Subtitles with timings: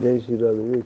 [0.00, 0.84] Jai Shri Radha.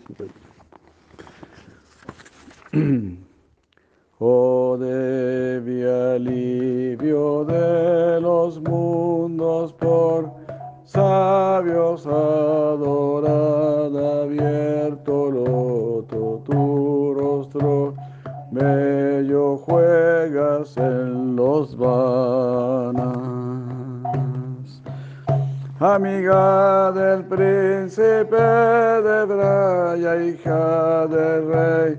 [4.24, 10.32] Oh Devi, alivio de los mundos por
[10.84, 13.02] sabios adorada,
[14.22, 17.94] abierto loto tu rostro,
[18.52, 23.21] bello juegas en los vanas.
[25.84, 31.98] Amiga del príncipe de Braya, hija del rey,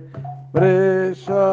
[0.53, 1.43] Brishabano,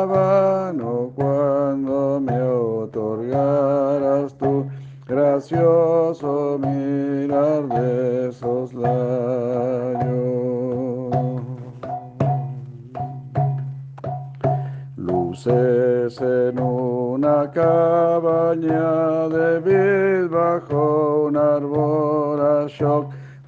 [1.17, 4.65] cuando me otorgaras tu
[5.09, 9.91] gracioso mirar de soslayo.
[14.97, 22.20] Luces en una cabaña de vid bajo un árbol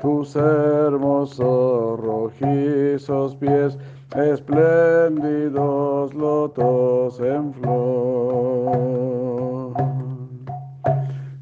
[0.00, 3.78] tus hermosos rojizos pies
[4.16, 9.02] espléndidos lotos en flor.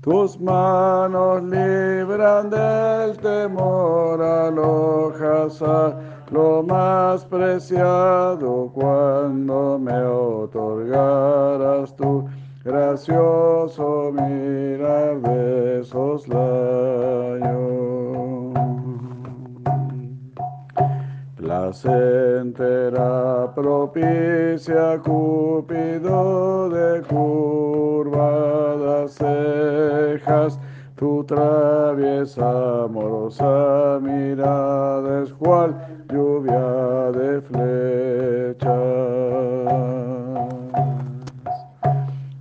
[0.02, 5.94] Tus manos libran del temor, alojas a
[6.30, 12.28] lo más preciado cuando me otorgaras tu
[12.64, 17.19] gracioso mirar de soslayo.
[21.60, 30.58] Placentera propicia Cúpido de curvadas cejas,
[30.96, 35.76] tu traviesa amorosa mirada es cual
[36.08, 38.70] lluvia de flechas,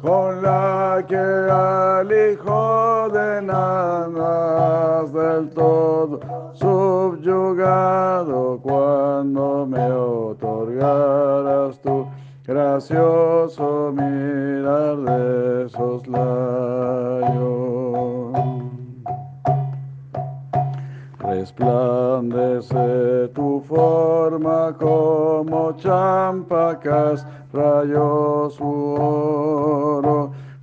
[0.01, 6.28] con la que al hijo de nanas del todo
[6.59, 12.05] subyugado cuando me otorgaras tu
[12.45, 17.49] gracioso mirar de soslayo.
[21.19, 30.18] Resplandece tu forma como champacas, rayos u oro,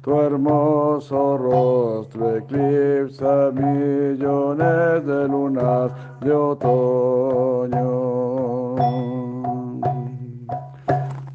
[0.06, 5.90] tu hermoso rostro eclipsa millones de lunas
[6.20, 7.86] de otoño.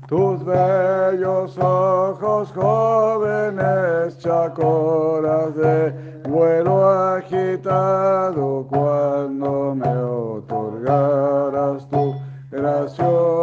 [0.07, 5.91] Tus bellos ojos jóvenes, chacoras de
[6.29, 12.15] vuelo agitado, cuando me otorgaras tu
[12.49, 13.40] gracioso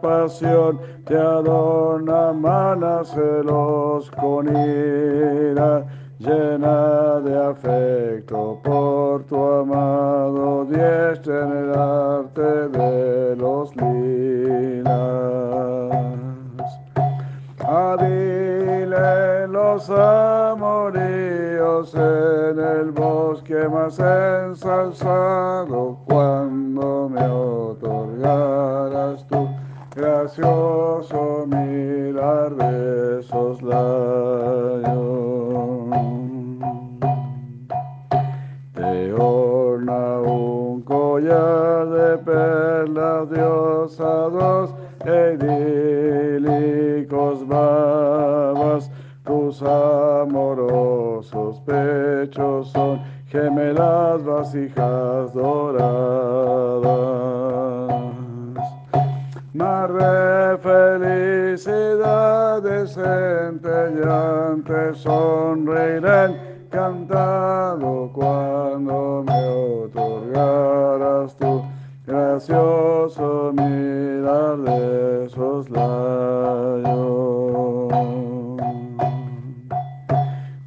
[0.00, 5.84] pasión, te adorna manas celos con ira,
[6.18, 14.92] llena de afecto por tu amado diestra en el arte de los lilas.
[17.66, 27.88] Hábil en los amoríos en el bosque más ensalzado, cuando me otorgaras tu
[30.02, 35.04] gracioso mirar de soslayo.
[38.74, 44.74] Te orna un collar de perlas diosados
[45.06, 45.38] e
[46.44, 48.90] idílicos babas,
[49.24, 56.42] tus amorosos pechos son gemelas vasijas doradas.
[59.54, 66.38] Mar de felicidades centellantes sonreirán
[66.70, 69.48] cantado cuando me
[69.84, 71.62] otorgaras tu
[72.06, 77.02] gracioso mirar de soslayo.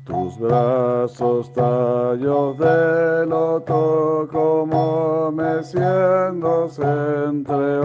[0.06, 6.84] Tus brazos tallos de loto como meciéndose
[7.30, 7.80] entre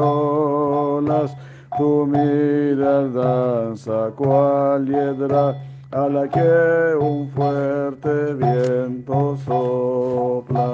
[1.01, 1.37] olas,
[1.77, 5.57] tu mirar danza cual hiedra
[5.93, 10.71] a la que un fuerte viento sopla.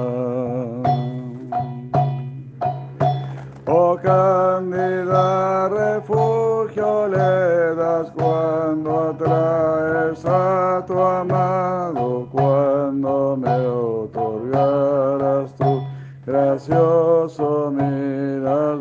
[3.68, 15.82] Oh cándida refugio le das cuando atraes a tu amado, cuando me otorgaras tu
[16.24, 18.76] gracioso mirar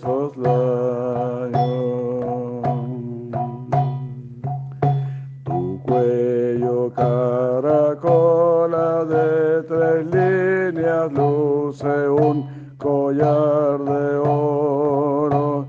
[0.00, 1.72] soslayo.
[5.44, 12.46] Tu cuello caracola de tres líneas luce un
[12.78, 15.66] collar de oro,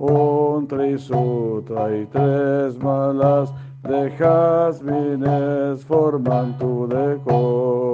[0.00, 3.52] un trisuta y tres malas
[3.82, 7.85] de jazmines forman tu decoro.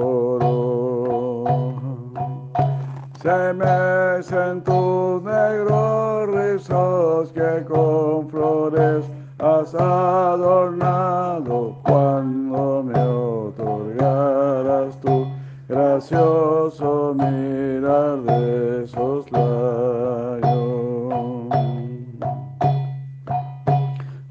[3.23, 9.05] Se mecen tus negros rizos que con flores
[9.39, 15.25] has adornado cuando me otorgaras tu
[15.69, 20.41] gracioso mirar de soslayo.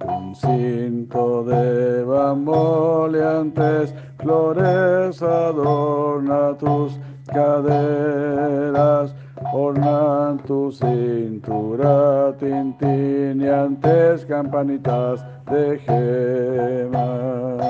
[0.06, 7.00] Un cinto de bamboleantes flores adorna tus
[7.32, 9.14] caderas
[9.52, 17.62] ornan tu cintura tintineantes campanitas de gemas.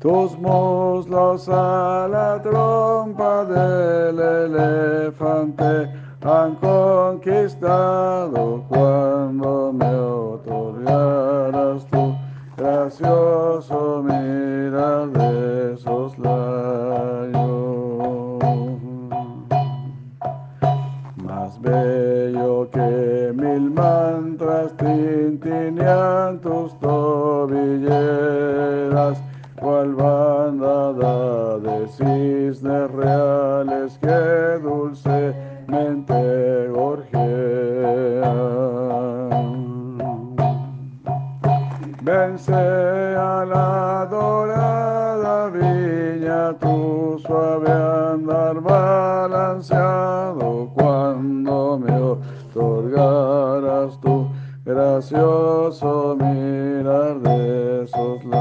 [0.00, 5.88] Tus muslos a la trompa del elefante
[6.22, 8.57] han conquistado
[49.58, 51.92] balanceado cuando me
[52.54, 54.28] otorgaras tu
[54.64, 58.36] gracioso mirar de soslayo.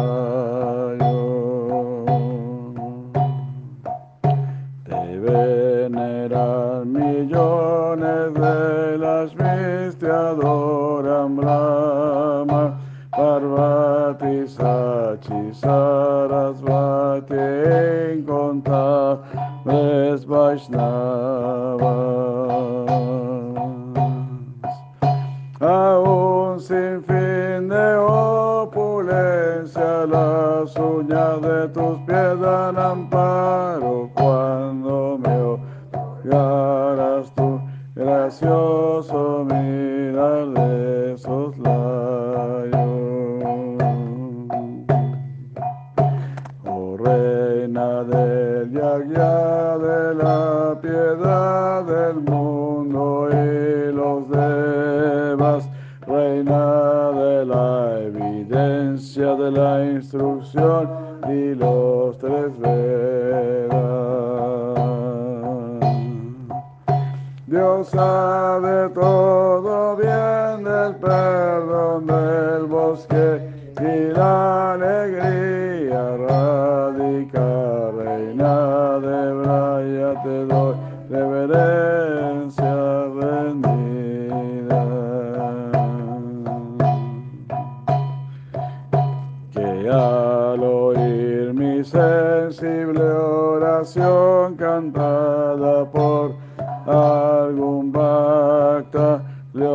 [4.86, 12.78] Te veneran millones de las mis, te adoran Brahma,
[13.12, 17.36] Parvati, Sachi, Sarasvati,
[18.20, 19.28] incontables
[20.28, 21.07] Vaishnavas.
[31.74, 33.07] Tus dan
[67.98, 73.42] De todo bien, del perdón del bosque
[73.82, 80.76] y la alegría radica, reina de Braya, te doy
[81.10, 82.76] reverencia
[83.20, 84.84] rendida.
[89.54, 96.36] Que al oír mi sensible oración cantada por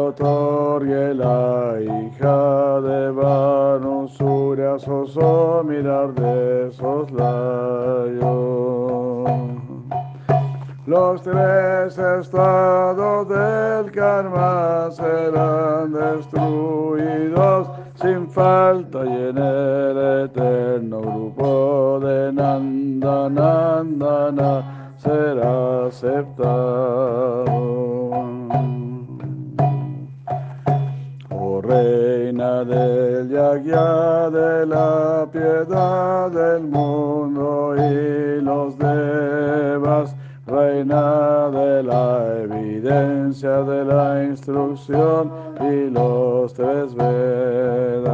[0.08, 8.42] otorgue la hija de Vanusura soso mirar de soslayo.
[10.86, 22.32] Los tres estados del karma serán destruidos sin falta y en el eterno grupo de
[22.32, 27.81] Nanda Nandana será aceptado.
[31.72, 40.14] Reina del yagya de la piedad del mundo y los devas,
[40.46, 48.12] reina de la evidencia de la instrucción y los tres vedas.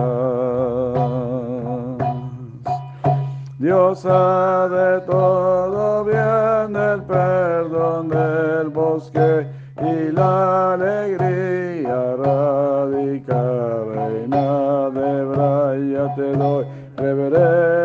[3.59, 9.47] Diosa de todo bien, del perdón del bosque
[9.83, 12.17] y la alegría
[13.95, 16.65] reina de Braya, te doy
[16.97, 17.78] reverencia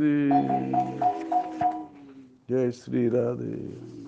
[0.00, 0.30] Radhe
[2.48, 4.02] Jai Sri Radhe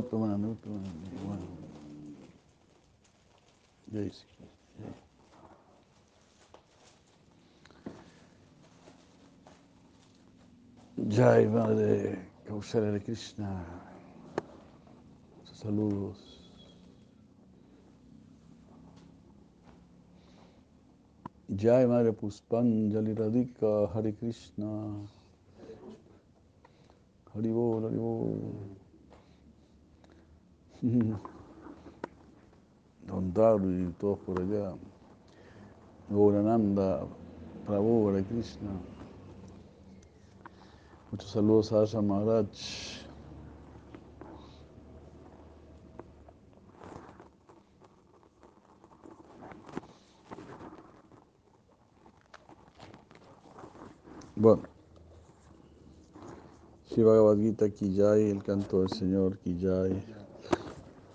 [0.00, 0.56] Bueno.
[11.10, 13.64] Jai Madre Kausala de Krishna.
[15.44, 16.18] Saludos.
[21.48, 25.08] Jai Madre Puspanjali Radhika Hare Krishna.
[27.34, 28.77] Haribol, Haribol.
[30.80, 31.18] Don
[33.34, 34.76] Daru y todos por allá.
[36.08, 37.04] Gaurananda,
[37.66, 38.70] Prabhu, Hare Krishna.
[41.10, 42.46] Muchos saludos a Asha Maharaj.
[54.36, 54.62] Bueno.
[56.86, 60.04] Shiva Gita Kijai, el canto del Señor Kijai,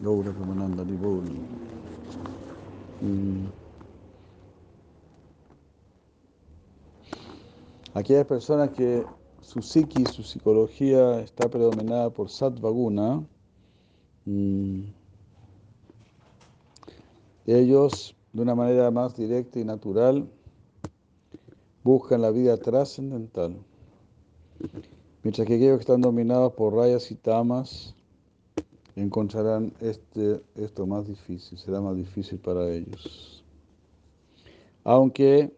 [0.04, 1.24] Nibol.
[3.02, 3.46] Mm.
[7.94, 9.06] Aquellas personas que
[9.42, 13.24] su psiquis, su psicología está predominada por Satvaguna,
[14.26, 14.82] mm,
[17.46, 20.28] ellos de una manera más directa y natural
[21.84, 23.58] buscan la vida trascendental.
[25.24, 27.96] Mientras que aquellos que están dominados por rayas y tamas
[28.96, 33.44] encontrarán este, esto más difícil, será más difícil para ellos.
[34.84, 35.52] Aunque,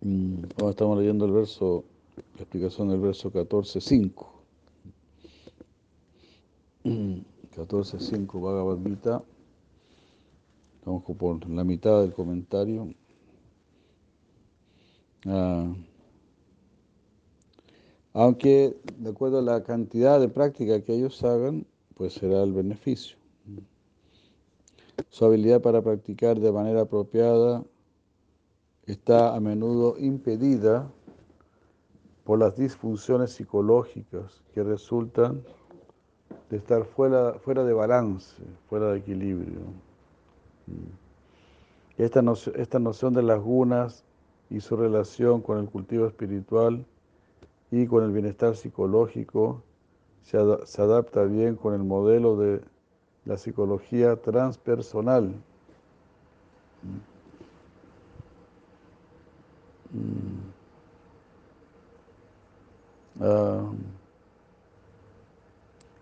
[0.00, 1.84] mm, ahora estamos leyendo el verso,
[2.36, 4.26] la explicación del verso 14.5.
[6.84, 9.22] 14.5 Bhagavad Gita.
[10.78, 12.94] Estamos por la mitad del comentario.
[15.26, 15.74] Ah,
[18.12, 23.16] aunque de acuerdo a la cantidad de práctica que ellos hagan, pues será el beneficio.
[25.10, 27.64] Su habilidad para practicar de manera apropiada
[28.86, 30.90] está a menudo impedida
[32.24, 35.42] por las disfunciones psicológicas que resultan
[36.50, 38.34] de estar fuera, fuera de balance,
[38.68, 39.60] fuera de equilibrio.
[41.96, 44.04] Esta noción, esta noción de las gunas
[44.50, 46.84] y su relación con el cultivo espiritual
[47.70, 49.62] y con el bienestar psicológico
[50.22, 52.60] se, ad se, adapta bien con el modelo de
[53.24, 55.34] la psicología transpersonal.
[63.20, 63.72] Uh,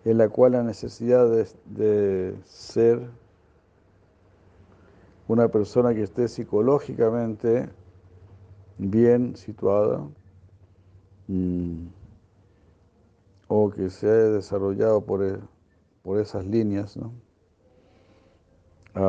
[0.04, 1.28] en la cual la necesidad
[1.64, 3.08] de ser
[5.28, 7.68] una persona que esté psicológicamente
[8.78, 10.06] bien situada,
[11.28, 11.88] Mm.
[13.48, 15.40] o que se haya desarrollado por,
[16.02, 17.12] por esas líneas, ¿no?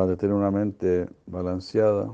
[0.06, 2.10] De tener una mente balanceada.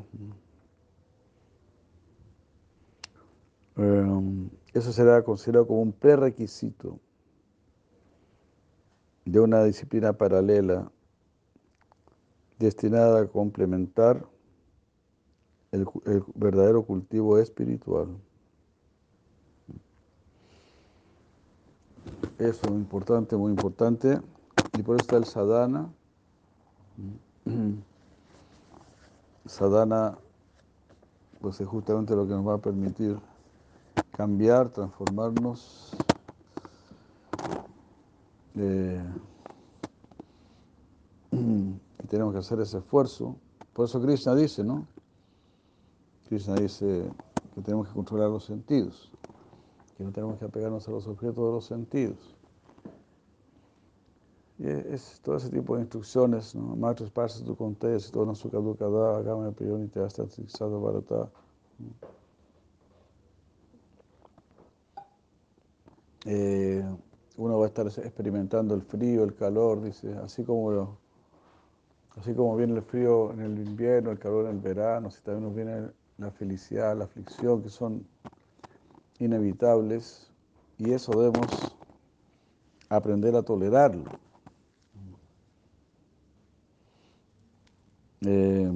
[3.76, 7.00] Um, eso será considerado como un prerequisito
[9.24, 10.92] de una disciplina paralela
[12.58, 14.24] destinada a complementar
[15.72, 15.84] el
[16.36, 18.16] verdadero cultivo espiritual.
[22.38, 24.20] Eso importante, muy importante.
[24.72, 25.92] Y por eso está el sadhana.
[29.46, 30.16] Sadhana,
[31.40, 33.18] pues es justamente lo que nos va a permitir
[34.16, 35.94] cambiar, transformarnos.
[38.56, 39.04] Eh,
[41.32, 43.36] y tenemos que hacer ese esfuerzo.
[43.74, 44.86] Por eso Krishna dice, ¿no?
[46.28, 47.12] Krishna dice
[47.54, 49.12] que tenemos que controlar los sentidos
[49.96, 52.34] que no tenemos que apegarnos a los objetos de los sentidos.
[54.58, 56.76] Y es todo ese tipo de instrucciones, ¿no?
[56.76, 61.28] Matres parses tu contes, todo no sukadukada, agama priyonite hasta tzixado barata.
[67.36, 70.96] uno va a estar experimentando el frío, el calor, dice, así como,
[72.16, 75.44] así como viene el frío en el invierno, el calor en el verano, así también
[75.44, 78.06] nos viene la felicidad, la aflicción, que son
[79.18, 80.30] inevitables,
[80.78, 81.76] y eso debemos
[82.88, 84.04] aprender a tolerarlo.
[88.22, 88.70] Eh,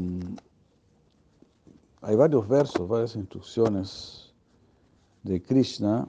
[2.03, 4.33] hay varios versos, varias instrucciones
[5.23, 6.09] de Krishna.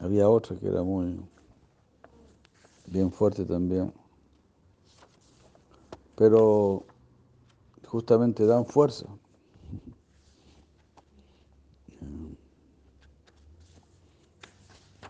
[0.00, 1.20] Había otra que era muy
[2.86, 3.92] bien fuerte también.
[6.16, 6.84] Pero
[7.86, 9.06] justamente dan fuerza.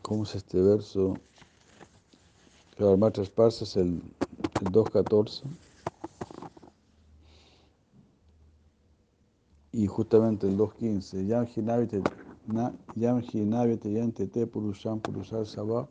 [0.04, 1.14] ¿Cómo es este verso?
[2.76, 4.02] El Maestro Esparza es el,
[4.60, 5.44] el 2.14.
[9.72, 15.88] Y justamente el 2.15, Yam Hinavite Yantete Purusham Purushar Sabha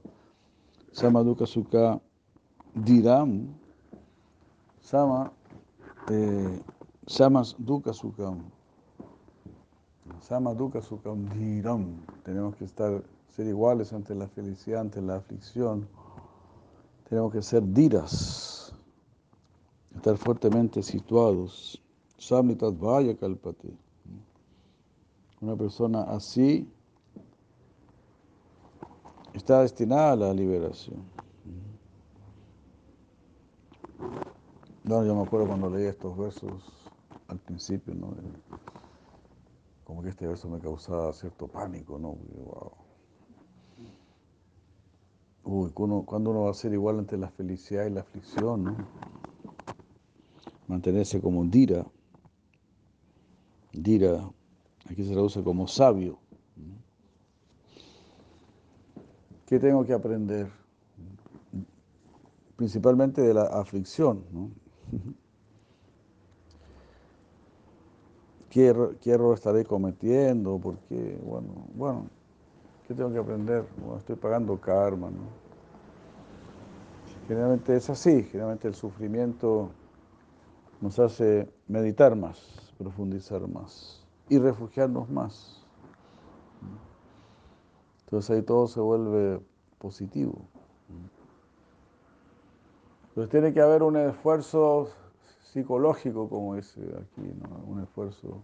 [0.92, 2.00] Samaduka Sukha
[2.76, 3.48] Diram.
[4.80, 5.34] Sama
[6.12, 6.60] eh,
[7.08, 8.44] Samas Duka Sukham
[10.22, 11.98] Sama Duka Sukham Diram.
[12.24, 13.02] Tenemos que estar,
[13.36, 15.88] ser iguales ante la felicidad, ante la aflicción.
[17.10, 18.76] Tenemos que ser diras,
[19.96, 21.82] estar fuertemente situados.
[22.18, 23.76] Samnitat Vaya Kalpate.
[25.42, 26.72] Una persona así
[29.34, 31.04] está destinada a la liberación.
[34.84, 36.64] No, yo me acuerdo cuando leí estos versos
[37.28, 38.14] al principio, ¿no?
[39.86, 42.16] Como que este verso me causaba cierto pánico, ¿no?
[45.46, 48.88] Uy, cuando uno va a ser igual ante la felicidad y la aflicción.
[50.68, 51.86] Mantenerse como dira.
[53.74, 54.32] Dira,
[54.90, 56.20] aquí se usa como sabio.
[59.46, 60.50] ¿Qué tengo que aprender?
[62.56, 64.24] Principalmente de la aflicción.
[64.32, 64.50] ¿no?
[68.50, 70.60] ¿Qué, ¿Qué, error, estaré cometiendo?
[70.60, 72.10] Porque, bueno, bueno,
[72.94, 73.66] ¿qué tengo que aprender?
[73.98, 75.10] Estoy pagando karma.
[75.10, 75.22] ¿no?
[77.28, 79.72] Generalmente es así, generalmente el sufrimiento
[80.80, 85.64] nos hace meditar más profundizar más y refugiarnos más.
[88.06, 89.40] Entonces ahí todo se vuelve
[89.80, 90.46] positivo.
[93.10, 94.90] Entonces tiene que haber un esfuerzo
[95.52, 97.32] psicológico, como dice aquí,
[97.68, 98.42] un esfuerzo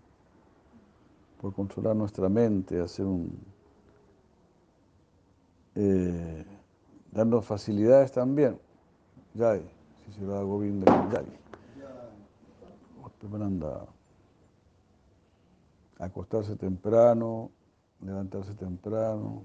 [1.41, 3.58] por controlar nuestra mente, hacer un...
[5.81, 6.45] Eh,
[7.09, 8.59] darnos facilidades también.
[9.33, 9.63] Yay,
[10.05, 11.39] si se va Govinda, Yay.
[15.99, 17.51] acostarse temprano,
[18.01, 19.43] levantarse temprano.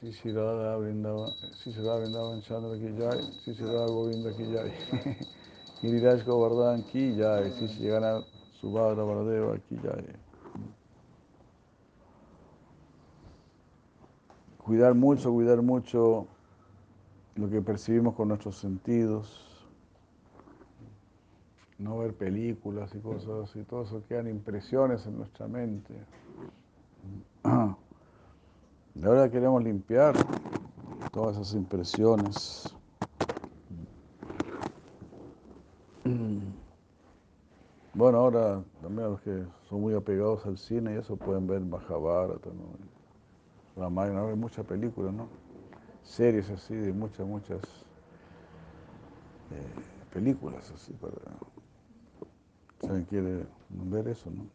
[0.00, 4.32] Si se da brindaba, si se da brindaba en Chandra ki si se da Govinda
[4.32, 4.72] ki jai.
[5.80, 8.24] Giriraj Govardhan ki jai, si se llegara
[8.58, 10.25] Subhadra Varadeva ki jai.
[14.66, 16.26] Cuidar mucho, cuidar mucho
[17.36, 19.46] lo que percibimos con nuestros sentidos
[21.78, 25.94] no ver películas y cosas así, todo eso quedan impresiones en nuestra mente.
[28.98, 30.14] Y ahora queremos limpiar
[31.12, 32.74] todas esas impresiones.
[37.92, 42.50] Bueno, ahora también los que son muy apegados al cine y eso pueden ver Mahabharata,
[42.50, 42.95] ¿no?
[43.76, 45.28] Ramayana, hay muchas películas, ¿no?
[46.02, 47.60] Series así, de muchas, muchas
[49.50, 51.14] eh, películas así para
[52.82, 54.46] alguien quiere ver eso, ¿no?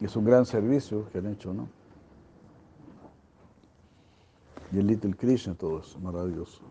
[0.00, 1.68] Y es un gran servicio que han hecho, ¿no?
[4.70, 6.62] Y el Little Krishna, todo eso, maravilloso.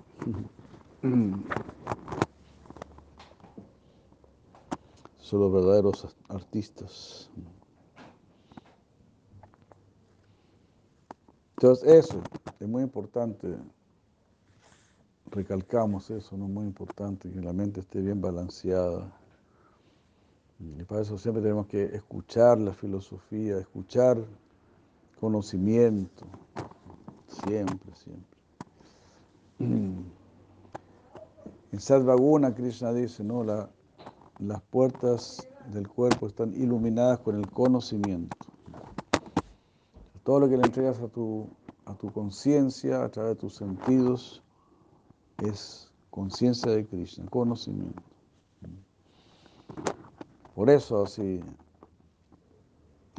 [5.28, 7.30] Son los verdaderos artistas.
[11.58, 12.22] Entonces, eso
[12.62, 13.58] es muy importante
[15.32, 16.48] recalcamos eso, ¿no?
[16.48, 19.12] Muy importante, que la mente esté bien balanceada.
[20.60, 24.18] Y para eso siempre tenemos que escuchar la filosofía, escuchar
[25.20, 26.26] conocimiento,
[27.28, 28.38] siempre, siempre.
[31.70, 33.44] En Sadvaguna Krishna dice, ¿no?
[33.44, 33.70] La,
[34.40, 38.36] las puertas del cuerpo están iluminadas con el conocimiento.
[40.24, 41.48] Todo lo que le entregas a tu,
[41.86, 44.44] a tu conciencia, a través de tus sentidos,
[45.38, 48.02] es conciencia de Krishna, conocimiento.
[50.54, 51.40] Por eso, así,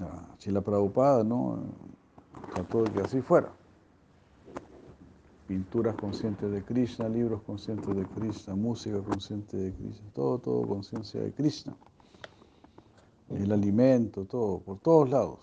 [0.03, 1.63] ah, si la Prabhupada, ¿no?
[2.53, 3.53] Trató de que así fuera.
[5.49, 11.23] Pinturas conscientes de Krishna, libros conscientes de Krishna, música consciente de Krishna, todo, todo conciencia
[11.23, 11.75] de Krishna.
[13.31, 15.41] El alimento, todo, por todos lados.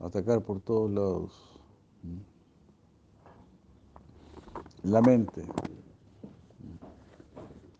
[0.00, 1.60] Atacar por todos lados.
[4.82, 5.44] La mente.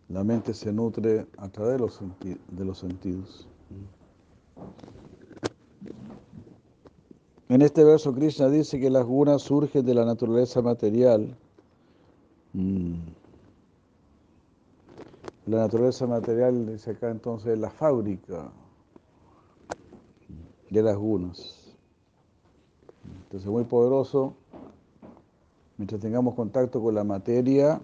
[0.09, 2.01] La mente se nutre a través de los,
[2.49, 3.49] de los sentidos.
[7.49, 11.35] En este verso Krishna dice que las gunas surgen de la naturaleza material.
[12.53, 12.97] Mm.
[15.47, 18.51] La naturaleza material, dice acá entonces, es la fábrica
[20.69, 21.75] de las gunas.
[23.25, 24.35] Entonces, muy poderoso.
[25.79, 27.81] Mientras tengamos contacto con la materia,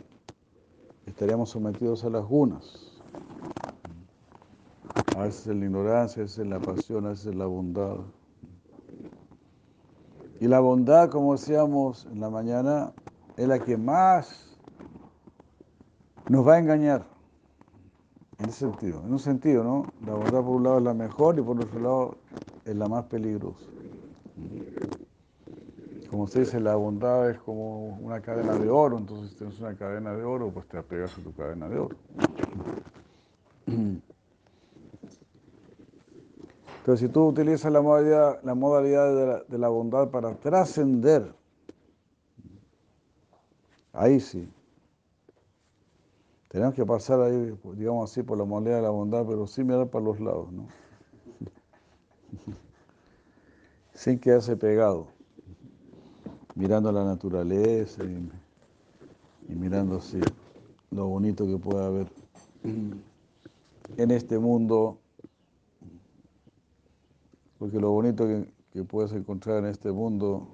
[1.07, 3.01] estaríamos sometidos a las gunas.
[5.17, 7.97] A veces es la ignorancia, a veces es la pasión, a veces es la bondad.
[10.45, 12.93] Y la bondad, como decíamos en la mañana,
[13.39, 14.59] es la que más
[16.29, 17.07] nos va a engañar.
[18.39, 19.87] En ese sentido, en un sentido, ¿no?
[20.05, 22.17] La bondad por un lado es la mejor y por otro lado
[22.67, 23.65] es la más peligrosa.
[26.11, 29.75] Como se dice, la bondad es como una cadena de oro, entonces si tienes una
[29.75, 31.97] cadena de oro, pues te apegas a tu cadena de oro.
[36.85, 41.35] Pero si tú utilizas la modalidad, la modalidad de, la, bondad para trascender,
[43.95, 44.47] ahí sí.
[46.49, 49.89] Tenemos que pasar ahí, digamos así, por la modalidad de la bondad, pero sin mirar
[49.89, 50.67] para los lados, ¿no?
[53.95, 55.07] sin quedarse pegado,
[56.55, 58.31] mirando la naturaleza y,
[59.49, 60.21] y mirando así
[60.91, 62.13] lo bonito que puede haber
[62.63, 64.99] en este mundo
[67.65, 70.47] porque lo bonito que, puedes encontrar en este mundo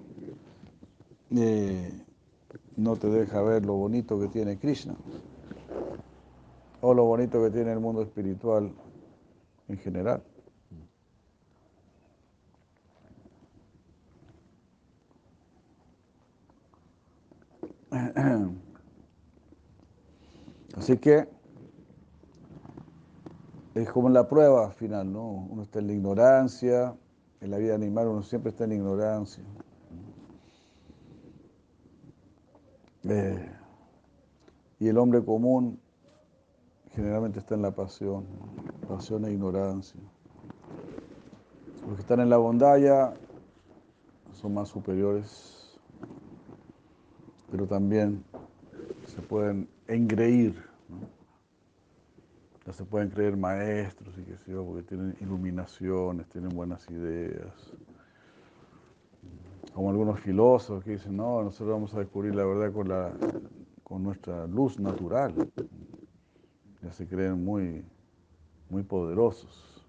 [1.33, 1.91] eh,
[2.77, 4.95] no te deja ver lo bonito que tiene Krishna
[6.81, 8.71] o lo bonito que tiene el mundo espiritual
[9.67, 10.23] en general.
[20.77, 21.27] Así que
[23.83, 25.29] es como la prueba final, ¿no?
[25.29, 26.95] Uno está en la ignorancia,
[27.41, 29.45] en la vida animal uno siempre está en la ignorancia.
[33.05, 33.51] Eh,
[34.79, 35.81] y el hombre común
[36.95, 38.27] generalmente está en la pasión,
[38.89, 40.01] pasión e ignorancia.
[41.87, 43.15] Los que están en la bondad ya
[44.33, 45.79] son más superiores,
[47.51, 48.23] pero también
[49.07, 50.70] se pueden engreír
[52.73, 57.73] se pueden creer maestros y que sé yo, porque tienen iluminaciones, tienen buenas ideas.
[59.75, 63.13] Como algunos filósofos que dicen, no, nosotros vamos a descubrir la verdad con, la,
[63.83, 65.35] con nuestra luz natural.
[66.83, 67.85] Ya se creen muy,
[68.69, 69.87] muy poderosos.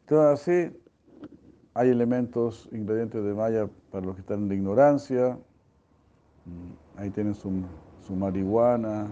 [0.00, 0.76] Entonces así
[1.74, 5.38] hay elementos, ingredientes de Maya para los que están en la ignorancia.
[6.96, 7.50] Ahí tienen su,
[8.06, 9.08] su marihuana,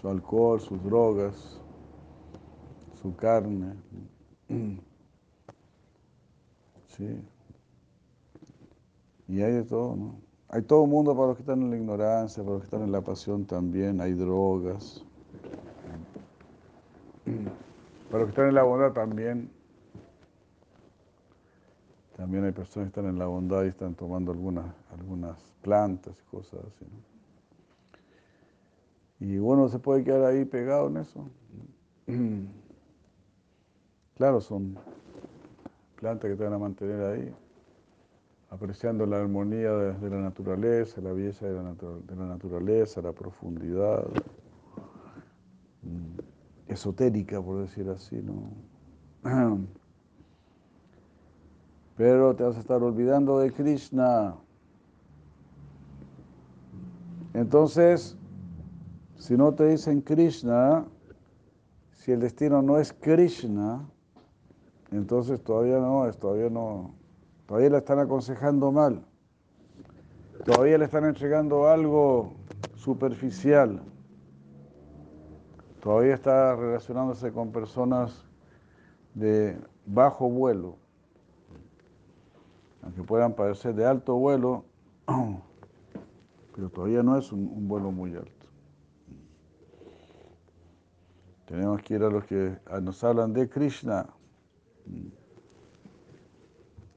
[0.00, 1.60] su alcohol, sus drogas,
[3.00, 3.74] su carne.
[6.96, 7.20] Sí.
[9.26, 10.14] Y hay de todo, ¿no?
[10.48, 12.82] Hay todo un mundo para los que están en la ignorancia, para los que están
[12.82, 15.04] en la pasión también, hay drogas.
[18.10, 19.50] Para los que están en la bondad también.
[22.16, 26.30] También hay personas que están en la bondad y están tomando algunas, algunas plantas y
[26.30, 26.86] cosas así.
[29.20, 31.28] Y uno se puede quedar ahí pegado en eso.
[34.16, 34.78] Claro, son
[35.96, 37.34] plantas que te van a mantener ahí,
[38.48, 44.06] apreciando la armonía de, la naturaleza, la belleza de la, de la naturaleza, la profundidad
[45.82, 48.52] mm, esotérica, por decir así, ¿no?
[51.96, 54.34] Pero te vas a estar olvidando de Krishna.
[57.32, 58.16] Entonces,
[59.16, 60.86] si no te dicen Krishna,
[61.92, 63.88] si el destino no es Krishna,
[64.90, 66.94] entonces todavía no, todavía no,
[67.46, 69.04] todavía le están aconsejando mal.
[70.44, 72.34] Todavía le están entregando algo
[72.74, 73.80] superficial.
[75.80, 78.24] Todavía está relacionándose con personas
[79.14, 80.83] de bajo vuelo
[82.84, 84.64] aunque puedan parecer de alto vuelo,
[86.54, 88.30] pero todavía no es un, vuelo muy alto.
[91.46, 94.06] Tenemos que ir a los que nos hablan de Krishna.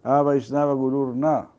[0.03, 1.49] Ah, Vaishnava Gurur Na.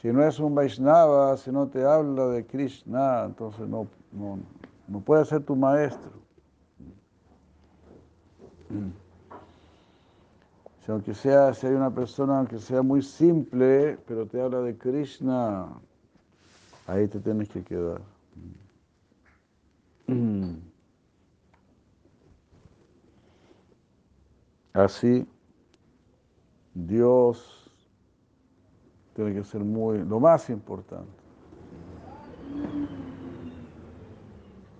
[0.00, 4.38] Si no es un Vaishnava, si no te habla de Krishna, entonces no, no,
[4.88, 6.10] no puede ser tu maestro.
[10.84, 14.76] Si aunque sea, si hay una persona que sea muy simple, pero te habla de
[14.76, 15.68] Krishna,
[16.88, 18.00] ahí te tienes que quedar.
[24.72, 25.26] Así,
[26.74, 27.70] Dios
[29.14, 31.12] tiene que ser muy, lo más importante.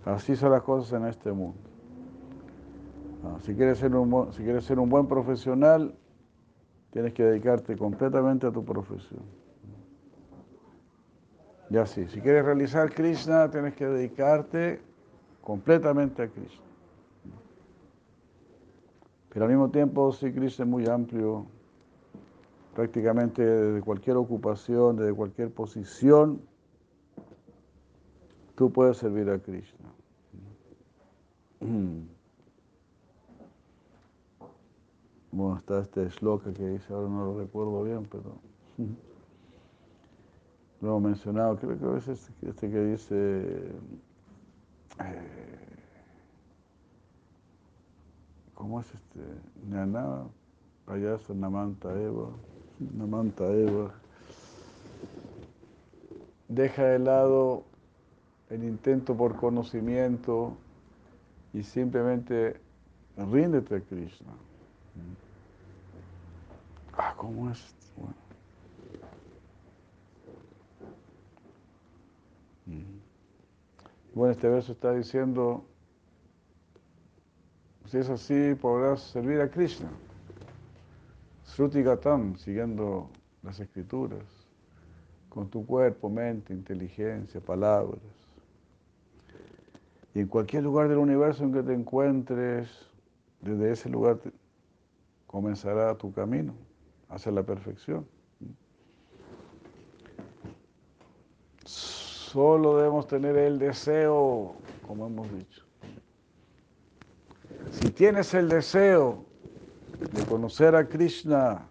[0.05, 1.72] Así son las cosas en este mundo.
[3.45, 5.95] Si, quieres ser un, si quieres ser un buen profesional,
[6.91, 9.23] tienes que dedicarte completamente a tu profesión.
[11.71, 14.81] Y así, si quieres realizar Krishna, tienes que dedicarte
[15.41, 16.67] completamente a Krishna.
[19.31, 21.47] Pero al mismo tiempo, sí, Krishna es muy amplio,
[22.75, 26.43] prácticamente de cualquier ocupación, de cualquier posición,
[28.55, 29.89] tú puedes servir a Krishna.
[35.33, 38.37] Bueno, está este shloka que dice, ahora no lo recuerdo bien, pero
[40.83, 43.15] lo hemos mencionado, creo que es este, este que dice,
[45.01, 45.73] eh,
[48.53, 49.21] ¿cómo es este?
[49.71, 50.25] Nana,
[50.85, 52.29] payasa, namanta eva,
[52.95, 53.91] namanta eva.
[56.49, 57.65] Deja de lado
[58.51, 60.59] el intento por conocimiento
[61.55, 62.61] y simplemente
[63.17, 64.33] ríndete a Krishna.
[66.97, 67.75] Ah, ¿cómo es?
[67.97, 68.15] Bueno.
[74.15, 75.65] bueno, este verso está diciendo,
[77.87, 79.91] si es así, podrás servir a Krishna.
[81.45, 83.11] Sruti Gatam, siguiendo
[83.43, 84.23] las escrituras,
[85.29, 88.01] con tu cuerpo, mente, inteligencia, palabras.
[90.15, 92.71] Y en cualquier lugar del universo en que te encuentres,
[93.41, 94.19] desde ese lugar
[95.33, 96.55] comenzará tu camino
[97.09, 98.07] hacia la perfección.
[101.65, 104.55] Solo debemos tener el deseo,
[104.87, 105.65] como hemos dicho.
[107.71, 109.25] Si tienes el deseo
[110.13, 111.67] de conocer a Krishna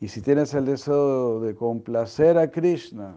[0.00, 3.16] y si tienes el deseo de complacer a Krishna,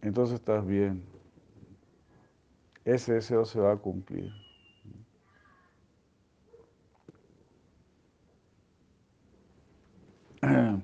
[0.00, 1.04] entonces estás bien.
[2.86, 4.32] Ese deseo se va a cumplir.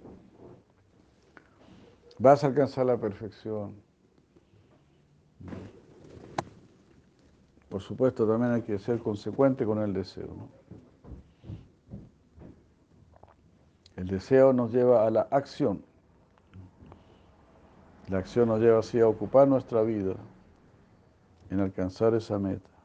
[2.18, 3.74] Vas a alcanzar la perfección.
[7.68, 10.48] Por supuesto, también hay que ser consecuente con el deseo.
[13.96, 15.82] El deseo nos lleva a la acción.
[18.08, 20.14] La acción nos lleva así a ocupar nuestra vida
[21.50, 22.75] en alcanzar esa meta.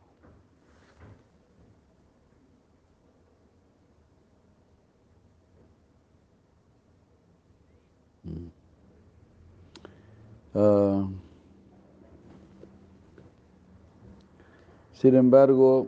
[10.54, 11.08] Ah,
[14.94, 15.88] sin embargo,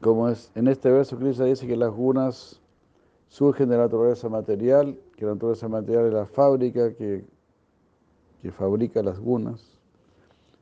[0.00, 2.60] como es en este verso, Cristo dice que las gunas
[3.28, 7.24] surgen de la naturaleza material, que la naturaleza material es la fábrica que,
[8.42, 9.78] que fabrica las gunas.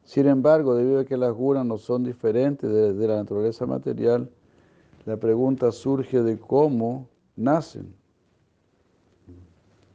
[0.04, 4.30] Sin embargo, debido a que las gunas no son diferentes de, de la naturaleza material,
[5.04, 7.94] la pregunta surge de cómo nacen.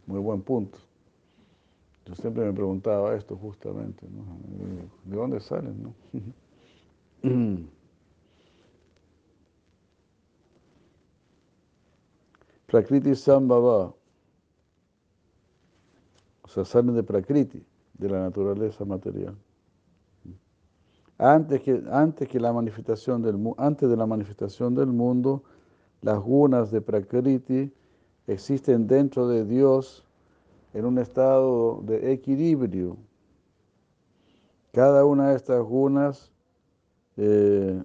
[0.05, 0.77] Muy buen punto.
[2.05, 4.23] Yo siempre me preguntaba esto justamente, ¿no?
[5.05, 5.93] ¿De dónde salen, no?
[12.71, 13.93] Prakriti Sambhava,
[16.41, 19.37] o sea, salen de Prakriti, de la naturaleza material.
[21.17, 25.43] Antes que, antes que la manifestación del antes de la manifestación del mundo,
[26.01, 27.71] las gunas de Prakriti
[28.25, 30.03] existen dentro de Dios
[30.73, 32.97] en un estado de equilibrio.
[34.71, 36.31] Cada una de estas gunas
[37.17, 37.83] eh,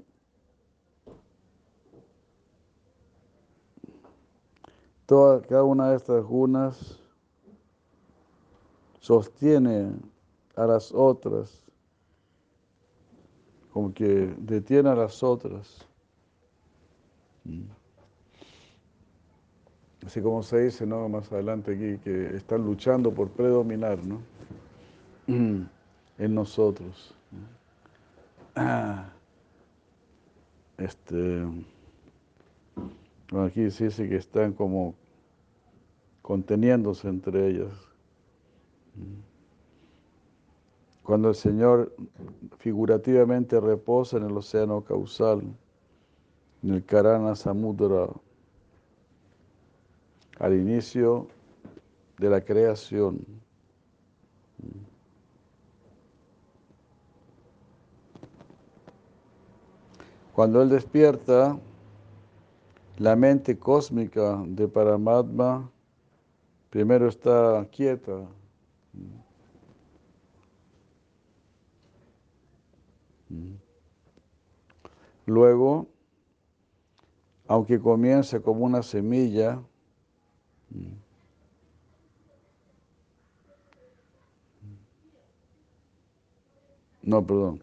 [5.07, 6.99] toda, cada una de estas gunas
[9.01, 9.93] sostiene
[10.57, 11.63] a las otras,
[13.73, 15.87] como que detiene a las otras.
[17.45, 17.63] Mm.
[20.07, 21.09] Así como se dice ¿no?
[21.09, 24.21] más adelante aquí, que están luchando por predominar ¿no?
[25.27, 25.69] en
[26.35, 27.13] nosotros.
[30.79, 31.45] este,
[33.45, 34.95] aquí se dice que están como
[36.23, 37.75] conteniéndose entre ellas.
[41.03, 41.93] Cuando el Señor
[42.59, 45.43] figurativamente reposa en el océano causal,
[46.63, 48.09] en el Karana Samudra,
[50.39, 51.29] al inicio
[52.19, 53.25] de la creación.
[60.33, 61.59] Cuando él despierta,
[62.99, 65.71] la mente cósmica de Paramatma
[66.71, 68.27] primero está quieta.
[75.25, 75.89] Luego,
[77.49, 79.63] aunque comience como una semilla,
[87.03, 87.63] no, perdón.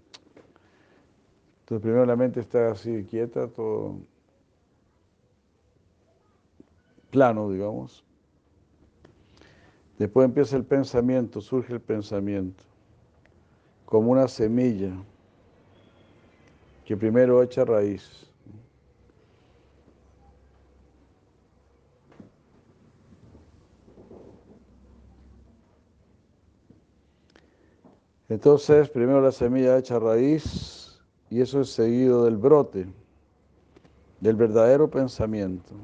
[1.62, 3.98] Entonces primero la mente está así quieta, todo
[7.14, 8.04] plano, digamos.
[10.00, 12.64] Después empieza el pensamiento, surge el pensamiento,
[13.86, 14.92] como una semilla
[16.86, 18.28] que primero echa raíz.
[28.34, 32.88] Entonces, primero la semilla echa raíz y eso es seguido del brote,
[34.22, 35.76] del verdadero pensamiento,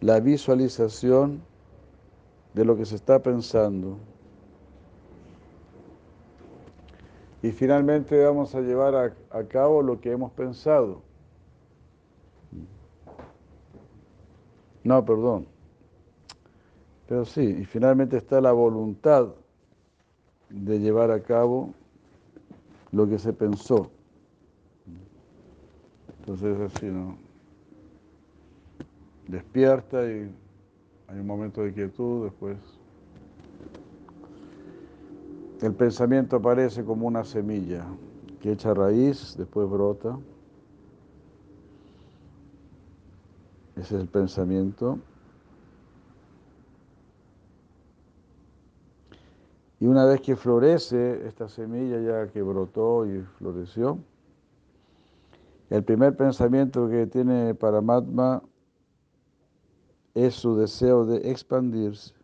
[0.00, 1.42] la visualización
[2.54, 3.96] de lo que se está pensando.
[7.42, 8.94] Y finalmente vamos a llevar
[9.30, 11.02] a, cabo lo que hemos pensado.
[14.84, 15.44] No, perdón.
[17.08, 19.41] Pero sí, y finalmente está la voluntad
[20.52, 21.74] de llevar a cabo
[22.92, 23.90] lo que se pensó.
[26.20, 27.16] Entonces así, ¿no?
[29.28, 30.30] Despierta y
[31.08, 32.58] hay un momento de quietud, después
[35.62, 37.86] el pensamiento aparece como una semilla
[38.40, 40.18] que echa raíz, después brota.
[43.76, 44.98] Ese es el pensamiento.
[49.82, 53.98] Y una vez que florece esta semilla ya que brotó y floreció,
[55.70, 58.44] el primer pensamiento que tiene Paramatma
[60.14, 62.14] es su deseo de expandirse.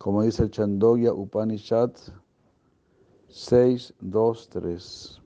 [0.00, 1.92] Como dice el Chandogya Upanishad
[3.28, 5.22] 6, 2, 3.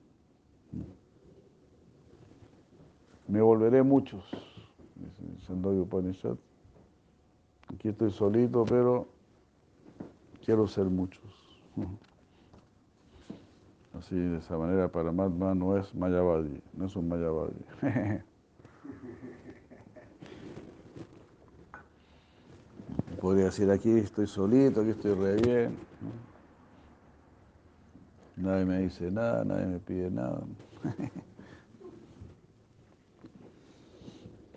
[3.29, 4.23] Me volveré muchos,
[4.93, 6.35] dice el Chandogya Upanishad.
[7.73, 9.10] Aquí estoy solito, pero
[10.43, 11.23] quiero ser muchos.
[13.97, 17.53] Así, de esa manera, Paramatma no es Mayavadi, no es un Mayavadi.
[23.21, 25.77] Podría decir, aquí estoy solito, aquí estoy re bien.
[28.37, 30.41] Nadie me dice nada, nadie me pide nada.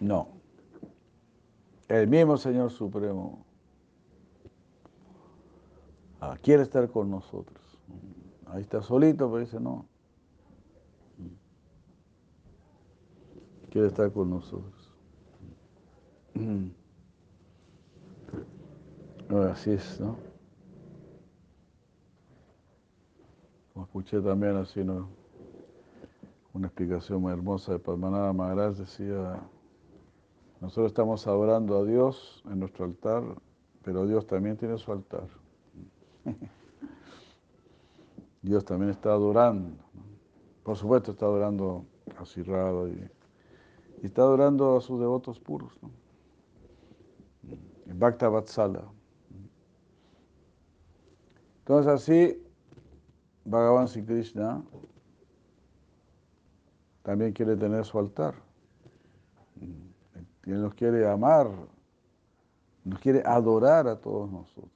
[0.00, 0.28] No.
[1.88, 3.43] El mismo Señor Supremo
[6.32, 7.60] ah, quiere estar con nosotros.
[8.46, 9.86] Ahí está solito, pero dice no.
[13.70, 14.92] Quiere estar con nosotros.
[19.50, 20.16] así es, ¿no?
[23.72, 24.80] Como escuché también así.
[24.80, 29.40] Una explicación muy hermosa de Padmanabha Maharaj decía,
[30.60, 33.24] nosotros estamos adorando a Dios en nuestro altar,
[33.82, 35.26] pero Dios también tiene su altar.
[38.42, 39.76] Dios también está adorando.
[40.62, 41.84] Por supuesto está adorando
[42.18, 43.10] a Sirrado y,
[44.02, 45.78] está adorando a sus devotos puros.
[45.82, 45.90] ¿no?
[47.86, 48.84] Bhakta Vatsala.
[51.60, 52.42] Entonces así,
[53.44, 54.62] Bhagavan Sri Krishna
[57.02, 58.34] también quiere tener su altar.
[60.46, 61.48] Él nos quiere amar,
[62.84, 64.73] nos quiere adorar a todos nosotros.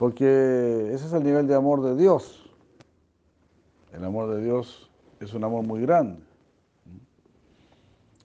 [0.00, 2.50] Porque ese es el nivel de amor de Dios.
[3.92, 4.90] El amor de Dios
[5.20, 6.22] es un amor muy grande.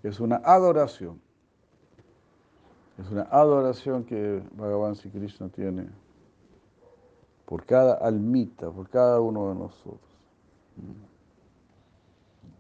[0.02, 1.20] Es una adoración.
[2.98, 5.90] Es una adoración que Bhagavan Sri Krishna tiene
[7.46, 10.00] por cada almita, por cada uno de nosotros.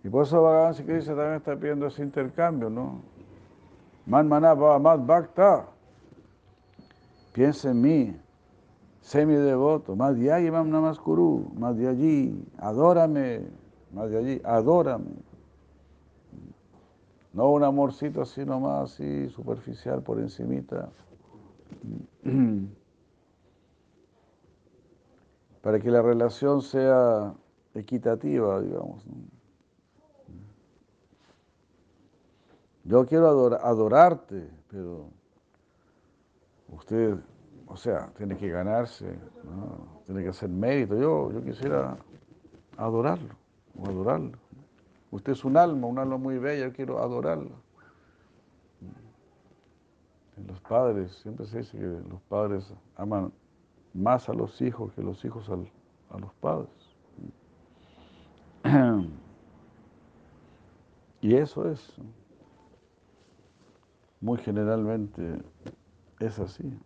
[0.03, 2.99] Y por eso Bhagavan Krishna también está pidiendo ese intercambio, ¿no?
[4.07, 5.67] Man maná bhakta.
[7.31, 8.24] Piensa en mí,
[9.05, 11.51] semidevoto, allí, Imam Namaskuru,
[11.85, 13.43] allí, adórame,
[13.95, 15.11] allí, adórame.
[17.33, 20.89] No un amorcito así nomás, así superficial por encimita.
[25.61, 27.35] Para que la relación sea
[27.75, 29.03] equitativa, digamos.
[32.85, 33.27] Yo quiero
[33.57, 35.09] adorarte, pero
[36.69, 37.19] usted,
[37.67, 39.17] o sea, tiene que ganarse,
[40.05, 40.95] tiene que hacer mérito.
[40.95, 41.97] Yo, yo quisiera
[42.77, 43.35] adorarlo
[43.77, 44.37] o adorarlo.
[45.11, 47.63] Usted es un alma, un alma muy bella, yo quiero adorarlo.
[50.45, 53.31] Los padres, siempre se dice que los padres aman
[53.93, 56.69] más a los hijos que los hijos a los padres.
[61.21, 61.93] Y eso es,
[64.21, 65.41] muy generalmente
[66.19, 66.77] es así.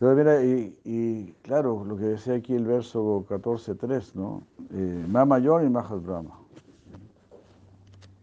[0.00, 0.44] Entonces, mira,
[0.84, 4.44] y, claro, lo que decía aquí el verso 14.3, ¿no?
[4.70, 6.38] Eh, mayor y Mahat Brahma.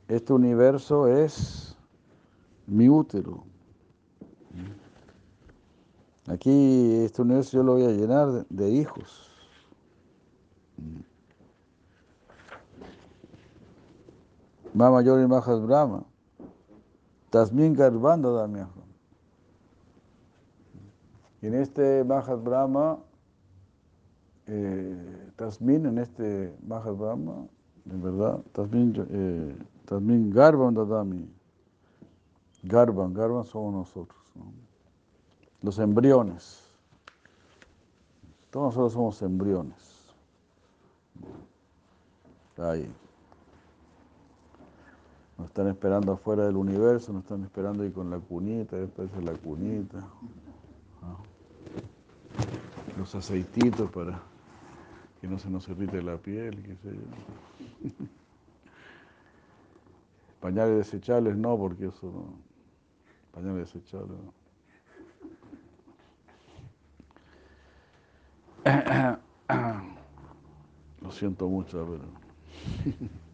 [0.08, 1.76] Este universo es
[2.66, 3.44] mi útero.
[6.28, 9.30] Aquí, este universo yo lo voy a llenar de, hijos.
[14.74, 16.06] mayor y Mahat Brahma.
[17.32, 18.85] Tasmin Garbanda Damiajo.
[21.46, 22.98] Y en este Mahat Brahma,
[24.48, 27.46] eh, Tasmin, en este Mahat Brahma,
[27.88, 31.30] en verdad, Tasmin, eh, Tasmin Garban Dadami.
[32.64, 34.20] Garban, Garban somos nosotros,
[35.62, 36.64] los embriones.
[38.50, 40.08] Todos nosotros somos embriones.
[42.58, 42.92] Ahí.
[45.38, 49.22] Nos están esperando afuera del universo, nos están esperando ahí con la cunita, después de
[49.22, 50.04] la cunita
[52.98, 54.22] los aceititos para
[55.20, 57.02] que no se nos irrite la piel, qué sé yo.
[60.40, 62.34] Pañales desechables no, porque eso no.
[63.34, 64.34] Pañales desechables no.
[71.02, 72.04] Lo siento mucho, pero.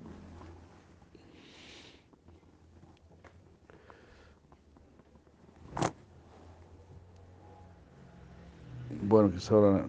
[9.12, 9.86] Bueno, quizá ahora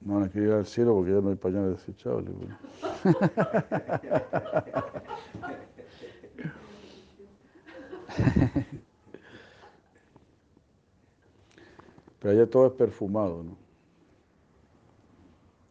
[0.00, 2.34] no van a querer ir al cielo porque ya no hay pañales desechables.
[12.18, 13.56] Pero allá todo es perfumado, ¿no?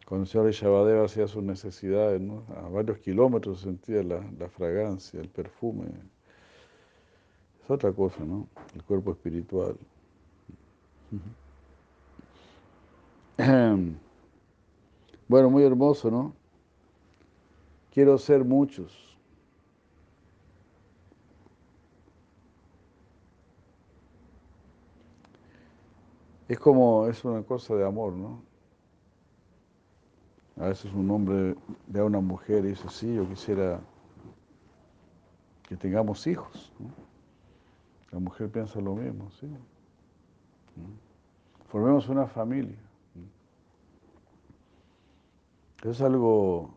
[0.08, 2.46] Cuando el señor Ishabadeva hacía sus necesidades, ¿no?
[2.56, 5.88] A varios kilómetros sentía la, la fragancia, el perfume.
[7.62, 8.48] Es otra cosa, ¿no?
[8.74, 9.76] El cuerpo espiritual.
[15.28, 16.36] Bueno, muy hermoso, ¿no?
[17.92, 19.18] Quiero ser muchos.
[26.48, 28.44] Es como, es una cosa de amor, ¿no?
[30.58, 31.56] A veces un hombre
[31.88, 33.82] ve a una mujer y dice, sí, yo quisiera
[35.68, 36.72] que tengamos hijos.
[38.12, 39.50] La mujer piensa lo mismo, sí.
[41.68, 42.85] Formemos una familia.
[45.92, 46.74] Es algo,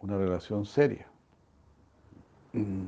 [0.00, 1.06] una relación seria.
[2.52, 2.86] Mm.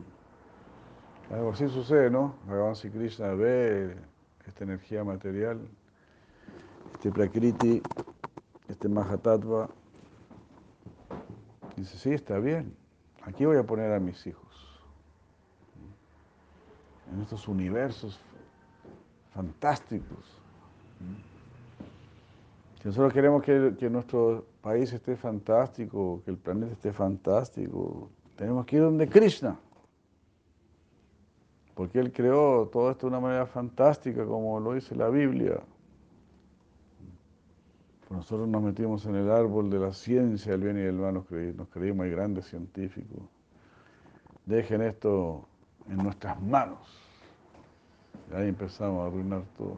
[1.33, 2.35] Algo así sucede, ¿no?
[2.47, 3.97] Bhagavan Sri Krishna ve
[4.47, 5.61] esta energía material,
[6.95, 7.83] este Prakriti,
[8.69, 9.69] este Mahatattva,
[11.77, 12.77] dice, sí, está bien,
[13.23, 14.81] aquí voy a poner a mis hijos,
[17.13, 18.21] en estos universos
[19.33, 20.41] fantásticos.
[22.81, 28.77] Si nosotros queremos que, nuestro país esté fantástico, que el planeta esté fantástico, tenemos que
[28.77, 29.59] ir donde Krishna.
[31.75, 35.61] Porque Él creó todo esto de una manera fantástica, como lo dice la Biblia.
[38.09, 41.13] Pues nosotros nos metimos en el árbol de la ciencia, el bien y el mal,
[41.13, 43.21] nos, creímos, grandes científicos.
[44.47, 45.47] Dejen esto
[45.87, 46.79] en nuestras manos.
[48.33, 49.77] Y ahí empezamos a arruinar todo.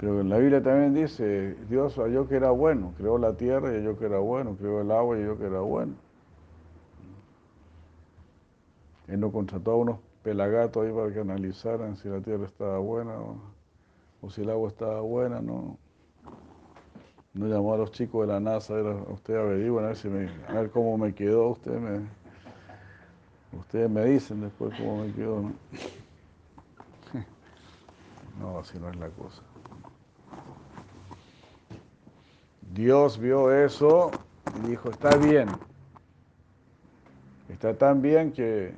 [0.00, 3.84] Pero en la Biblia también dice, Dios halló que era bueno, creó la tierra y
[3.84, 5.92] yo que era bueno, creó el agua y yo que era bueno.
[9.08, 13.12] Él no contrató a unos pelagatos ahí para que analizaran si la tierra estaba buena
[14.22, 15.76] o, si el agua estaba buena, no.
[17.34, 20.08] No llamó a los chicos de la NASA, a ver, usted averigua, a ver, si
[20.08, 22.06] me, a ver cómo me quedó, usted me,
[23.52, 25.42] ustedes me dicen después cómo me quedó.
[25.42, 25.52] ¿no?
[28.40, 29.42] no, así no es la cosa.
[32.72, 34.10] Dios vio eso
[34.56, 35.48] y dijo, está bien.
[37.48, 38.72] Está tan bien que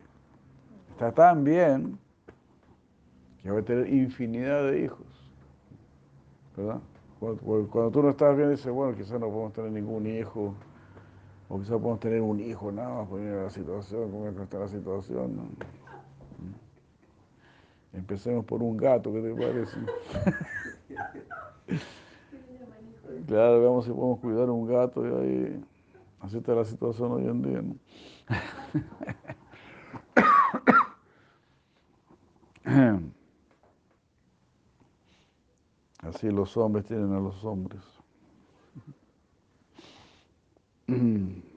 [0.91, 1.99] está tan bien
[3.43, 5.07] que va a tener infinidad de hijos.
[6.57, 6.81] ¿Verdad?
[7.21, 10.55] Cuando, tú no estás bien, dices, bueno, quizás no podemos tener ningún hijo,
[11.49, 15.51] o quizás podemos tener un hijo nada más, por la situación, cómo está la situación.
[17.93, 19.77] Empecemos por un gato, ¿qué te parece?
[23.27, 25.65] claro, veamos si podemos cuidar un gato y ahí,
[26.21, 27.63] así está la situación hoy en día.
[27.63, 27.77] ¿no?
[35.99, 37.81] Así los hombres tienen a los hombres.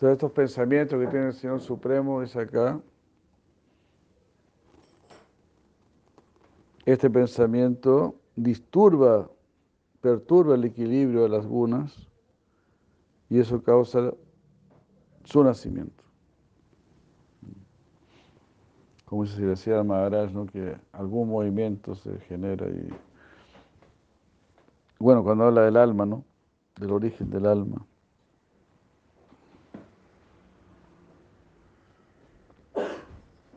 [0.00, 2.80] Entonces estos pensamientos que tiene el Señor Supremo es acá.
[6.90, 9.30] Este pensamiento disturba,
[10.00, 12.08] perturba el equilibrio de las gunas
[13.28, 14.12] y eso causa
[15.22, 16.02] su nacimiento.
[19.04, 20.46] Como se decía Maharaj, ¿no?
[20.46, 22.88] que algún movimiento se genera y...
[24.98, 26.24] Bueno, cuando habla del alma, ¿no?
[26.80, 27.86] Del origen del alma.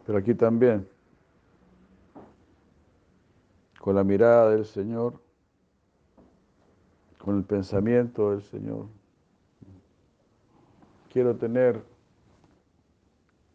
[0.06, 0.88] Pero aquí también,
[3.84, 5.20] con la mirada del Señor,
[7.18, 8.88] con el pensamiento del Señor
[11.12, 11.84] quiero tener,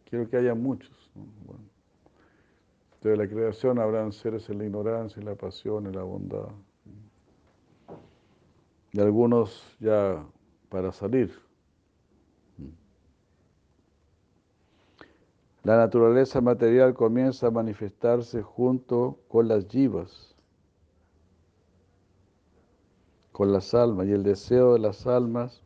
[0.07, 1.11] quiero que haya muchos.
[1.15, 1.63] Bueno,
[3.01, 6.49] de la creación habrán seres en la ignorancia, en la pasión, en la bondad.
[8.91, 10.23] Y algunos ya
[10.69, 11.48] para salir.
[15.69, 20.33] La naturaleza material comienza a manifestarse junto con las yivas,
[23.31, 25.61] con las almas, y el deseo de las almas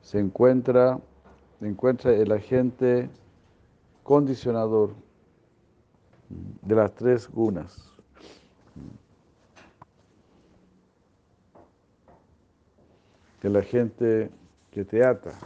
[0.00, 0.98] se encuentra,
[1.60, 3.10] encuentra el agente
[4.04, 4.94] condicionador
[6.30, 7.92] de las tres gunas.
[13.42, 14.30] El agente
[14.70, 15.38] que te ata.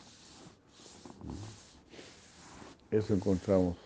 [2.94, 3.76] Eso encontramos.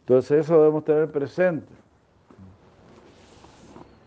[0.00, 1.70] Entonces eso debemos tener presente.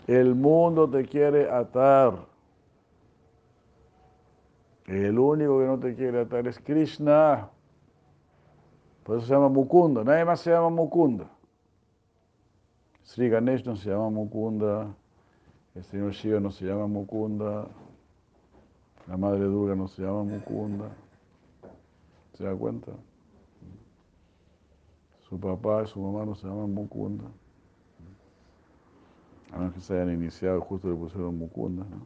[0.07, 2.25] El mundo te quiere atar.
[4.87, 7.51] El único que no te quiere atar es Krishna.
[9.03, 10.03] Por eso se llama Mukunda.
[10.03, 11.29] Nadie más se llama Mukunda.
[13.03, 14.95] Sri Ganesh no se llama Mukunda.
[15.75, 17.67] El señor Shiva no se llama Mukunda.
[19.07, 20.91] La madre Durga no se llama Mukunda.
[22.33, 22.91] ¿Se da cuenta?
[25.27, 27.25] Su papá y su mamá no se llaman Mukunda.
[29.51, 31.83] A menos que se hayan iniciado, justo le pusieron Mukunda.
[31.83, 32.05] ¿no?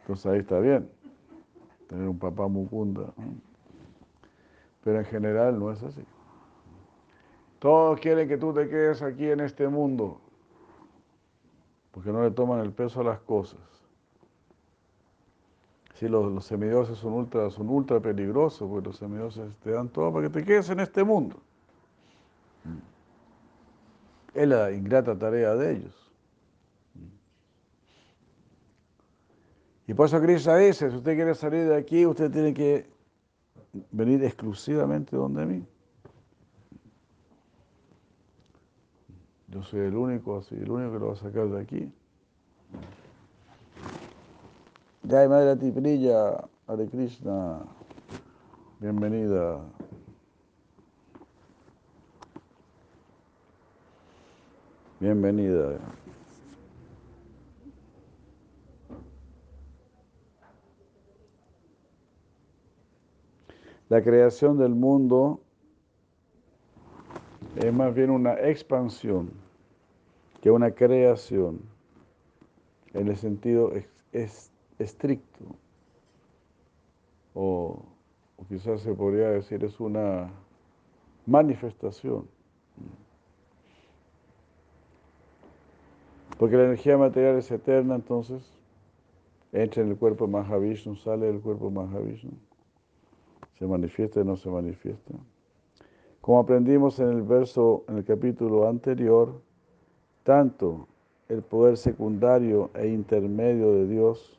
[0.00, 0.88] Entonces ahí está bien,
[1.88, 3.12] tener un papá Mukunda.
[4.84, 6.04] Pero en general no es así.
[7.58, 10.20] Todos quieren que tú te quedes aquí en este mundo,
[11.98, 13.58] porque no le toman el peso a las cosas.
[15.94, 20.12] Sí, los, los semidioses son ultra, son ultra peligrosos, porque los semidioses te dan todo
[20.12, 21.40] para que te quedes en este mundo.
[24.32, 26.12] Es la ingrata tarea de ellos.
[29.88, 32.88] Y por eso Krishna dice, si usted quiere salir de aquí, usted tiene que
[33.90, 35.66] venir exclusivamente donde mí.
[39.50, 41.92] Yo soy el único, así, el único que lo va a sacar de aquí.
[45.08, 47.60] Jai Madre Tiprilla, Hare Krishna,
[48.78, 49.60] bienvenida.
[55.00, 55.78] Bienvenida.
[63.88, 65.40] La creación del mundo
[67.58, 69.30] es más bien una expansión
[70.40, 71.60] que una creación
[72.94, 73.72] en el sentido
[74.78, 75.44] estricto.
[77.34, 77.82] O,
[78.36, 80.30] o quizás se podría decir es una
[81.26, 82.28] manifestación.
[86.38, 88.56] Porque la energía material es eterna, entonces
[89.52, 92.32] entra en el cuerpo Mahavishnu, sale del cuerpo Mahavishnu.
[93.58, 95.14] se manifiesta y no se manifiesta.
[96.28, 99.40] Como aprendimos en el verso, en el capítulo anterior,
[100.24, 100.86] tanto
[101.30, 104.38] el poder secundario e intermedio de Dios,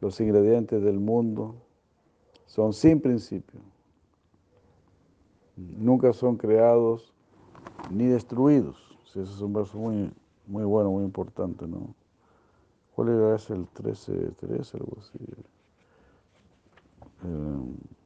[0.00, 1.56] los ingredientes del mundo,
[2.46, 3.58] son sin principio.
[5.56, 7.12] Nunca son creados
[7.90, 8.96] ni destruidos.
[9.06, 10.12] Ese es un verso muy,
[10.46, 11.92] muy bueno, muy importante, ¿no?
[12.94, 13.54] ¿Cuál era ese?
[13.54, 15.18] El 13, 13 algo así.
[17.24, 17.99] Eh,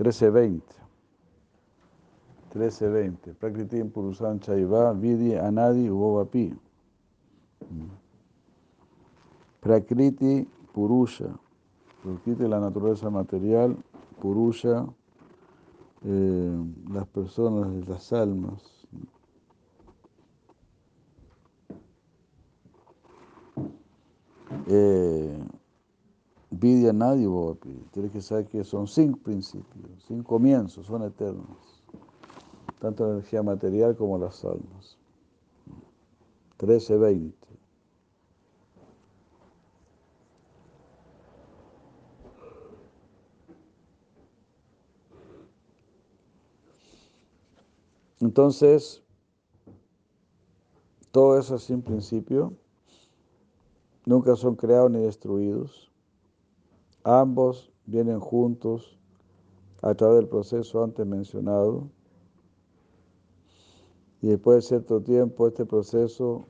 [0.00, 0.62] 13.20.
[2.54, 3.34] 13.20.
[3.34, 6.56] Prakriti Purusan Chaiva Vidi Anadi Uvovapi.
[9.60, 11.28] Prakriti Purusha.
[12.02, 13.76] Prakriti la naturaleza material.
[14.22, 14.86] Purusha
[16.02, 16.58] eh,
[16.90, 18.86] las personas, las almas.
[24.66, 25.38] Eh,
[26.60, 27.26] Vidya nadie
[27.90, 31.82] Tienes que saber que son sin principios, sin comienzos, son eternos.
[32.78, 34.98] Tanto la energía material como las almas.
[36.58, 37.32] 13-20.
[48.20, 49.02] Entonces,
[51.10, 52.52] todo eso sin principio,
[54.04, 55.89] nunca son creados ni destruidos.
[57.04, 58.98] Ambos vienen juntos
[59.82, 61.88] a través del proceso antes mencionado
[64.20, 66.46] y después de cierto tiempo este proceso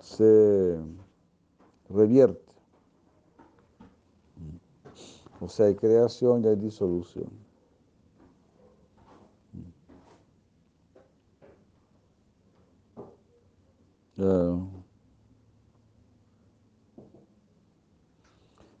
[0.00, 0.78] se
[1.88, 2.42] revierte.
[5.40, 7.30] O sea, hay creación y hay disolución.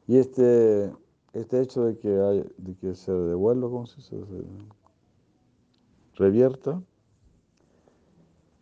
[0.06, 0.92] Y este,
[1.32, 4.16] este hecho de que, hay, de que se devuelva, ¿cómo se dice?
[6.16, 6.80] revierta,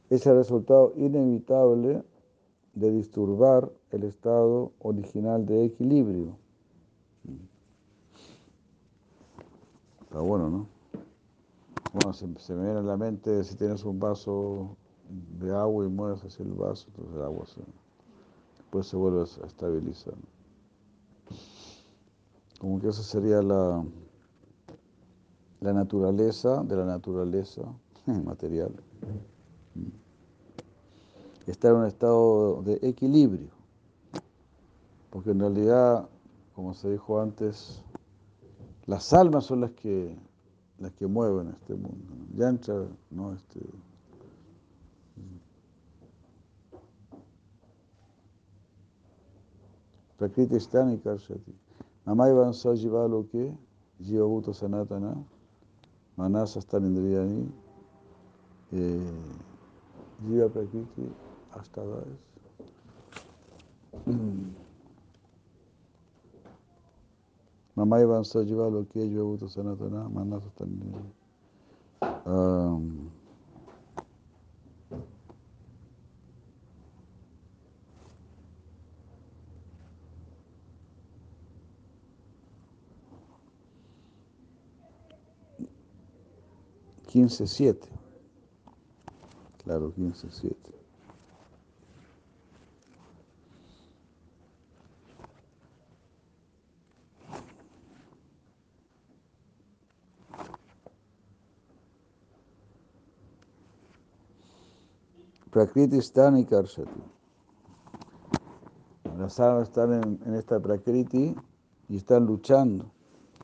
[0.08, 2.02] es el resultado inevitable
[2.74, 6.36] de disturbar el estado original de equilibrio.
[10.02, 10.66] Está bueno, ¿no?
[11.92, 14.76] Bueno, se, me viene a la mente si tienes un vaso
[15.38, 17.60] de agua y mueves hacia el vaso, entonces el agua se,
[18.56, 20.14] después se vuelve a estabilizar.
[22.62, 23.84] Como que esa sería la,
[25.58, 27.62] la naturaleza de la naturaleza
[28.24, 28.72] material.
[31.48, 33.48] Está en un estado de equilibrio.
[35.10, 36.08] Porque en realidad,
[36.54, 37.82] como se dijo antes,
[38.86, 40.16] las almas son las que
[40.78, 42.14] las que mueven este mundo.
[42.36, 42.74] Yancha,
[43.10, 43.60] no este.
[50.16, 51.61] Prakriti Stani Karshati.
[52.06, 53.54] Namayvan Sajiva Loke,
[54.02, 55.24] Jiva Bhuta Sanatana,
[56.18, 57.48] Manasa Stanindriyani,
[58.72, 61.14] Jiva Prakriti,
[61.54, 62.18] Ashtadas.
[67.76, 71.12] Namayvan Sajiva Loke, Jiva Bhuta Sanatana, Manasa Stanindriyani.
[72.26, 73.10] Um,
[87.12, 87.76] 15.7.
[89.62, 90.56] Claro, 15.7.
[105.50, 106.90] Prakriti Stani Karshati.
[109.18, 111.36] Las almas están en, en, esta Prakriti
[111.90, 112.90] y están luchando.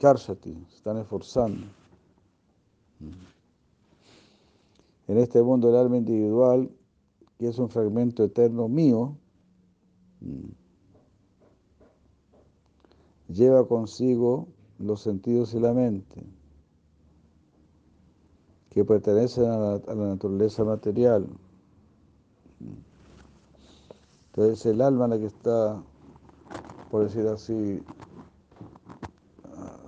[0.01, 1.67] Karshati, están esforzando
[5.09, 6.71] en este mundo del alma individual,
[7.39, 9.17] que es un fragmento eterno mío,
[10.21, 10.51] mm,
[13.33, 14.49] lleva consigo
[14.79, 16.23] los sentidos y la mente,
[18.71, 21.27] que pertenecen a la, naturaleza material.
[24.27, 25.83] Entonces el alma la que está,
[26.91, 27.83] por decir así,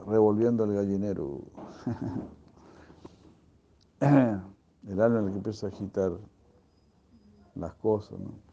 [0.06, 1.42] revolviendo el gallinero.
[4.88, 6.12] el alma en el que empieza a agitar
[7.54, 8.50] las cosas, ¿no?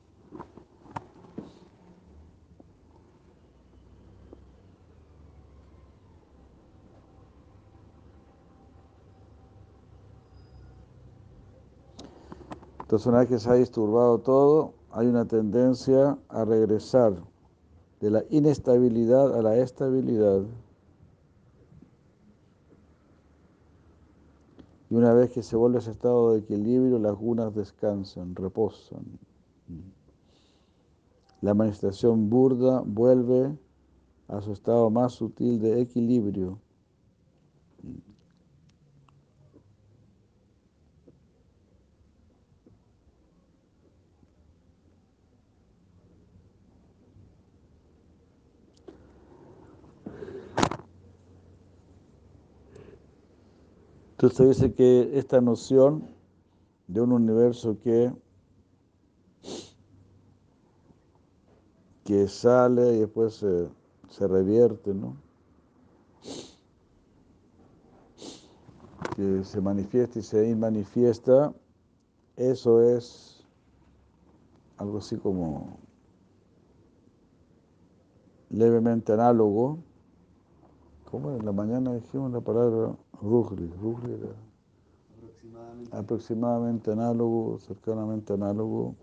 [12.88, 17.14] Entonces una vez que se ha disturbado todo, hay una tendencia a regresar
[18.00, 20.44] de la inestabilidad a la estabilidad.
[24.90, 29.06] Y una vez que se vuelve a ese estado de equilibrio, las gunas descansan, reposan.
[31.42, 33.58] La manifestación burda vuelve
[34.28, 36.60] a su estado más sutil de equilibrio.
[54.20, 56.08] Entonces dice que esta noción
[56.88, 58.12] de un universo que,
[62.04, 63.36] que sale y después
[64.10, 65.16] se, revierte, ¿no?
[69.16, 71.54] que se manifiesta y se inmanifiesta,
[72.38, 73.46] eso es
[74.78, 75.78] algo así como
[78.50, 79.78] levemente análogo.
[81.10, 83.68] ¿Cómo en la mañana dijimos la palabra Rugli?
[83.82, 84.36] Rugli era
[85.16, 85.98] Aproximadamente.
[85.98, 88.96] aproximadamente análogo, cercanamente análogo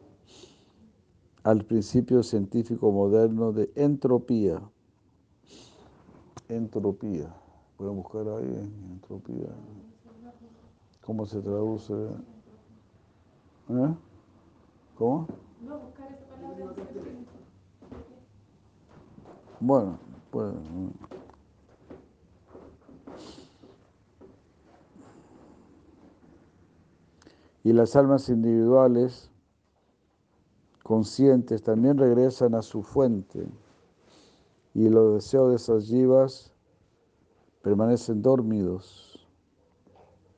[1.44, 4.60] al principio científico moderno de entropía.
[6.48, 7.34] Entropía.
[7.78, 9.48] Voy a buscar ahí entropía.
[11.02, 11.92] ¿Cómo se traduce?
[13.70, 13.94] ¿Eh?
[14.96, 15.26] ¿Cómo?
[15.66, 16.74] No, buscar esa palabra.
[19.60, 19.98] Bueno,
[27.64, 29.30] Y las almas individuales
[30.84, 33.48] conscientes también regresan a su fuente
[34.74, 36.52] y los deseos de esas yivas
[37.62, 39.26] permanecen dormidos.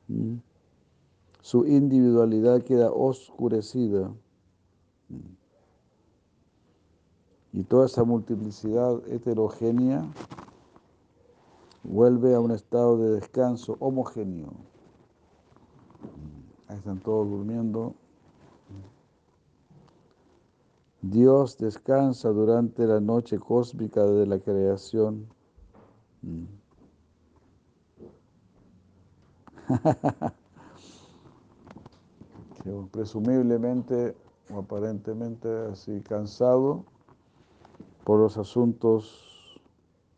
[0.08, 0.36] ¿Mm?
[1.40, 4.08] Su individualidad queda oscurecida.
[5.08, 5.34] ¿Mm?
[7.54, 10.06] Y toda esa multiplicidad heterogénea
[11.82, 14.52] vuelve a un estado de descanso homogéneo.
[16.68, 17.94] Ahí están todos durmiendo.
[21.02, 25.26] Dios descansa durante la noche cósmica de la creación.
[32.62, 34.16] Que presumiblemente
[34.52, 36.84] o aparentemente así cansado
[38.02, 39.60] por los asuntos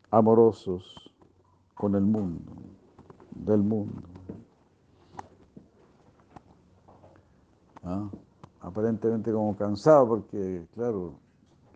[0.09, 1.11] amorosos
[1.75, 2.51] con el mundo,
[3.35, 4.18] del mundo.
[7.83, 8.09] ¿Ah?
[8.61, 11.13] Aparentemente como cansado porque, claro,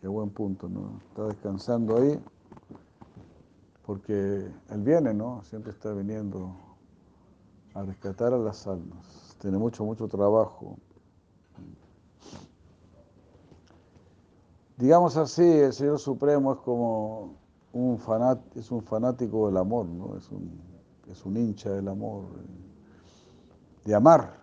[0.01, 0.99] qué buen punto, ¿no?
[1.09, 2.19] Está descansando ahí
[3.85, 4.13] porque
[4.69, 5.43] Él viene, ¿no?
[5.43, 6.55] Siempre está viniendo
[7.73, 9.37] a rescatar a las almas.
[9.39, 10.77] Tiene mucho, mucho trabajo.
[14.77, 17.35] Digamos así, el Señor Supremo es como
[17.73, 20.17] un fanat, es un fanático del amor, ¿no?
[20.17, 20.59] Es un,
[21.07, 24.42] es un hincha del amor, eh, de amar.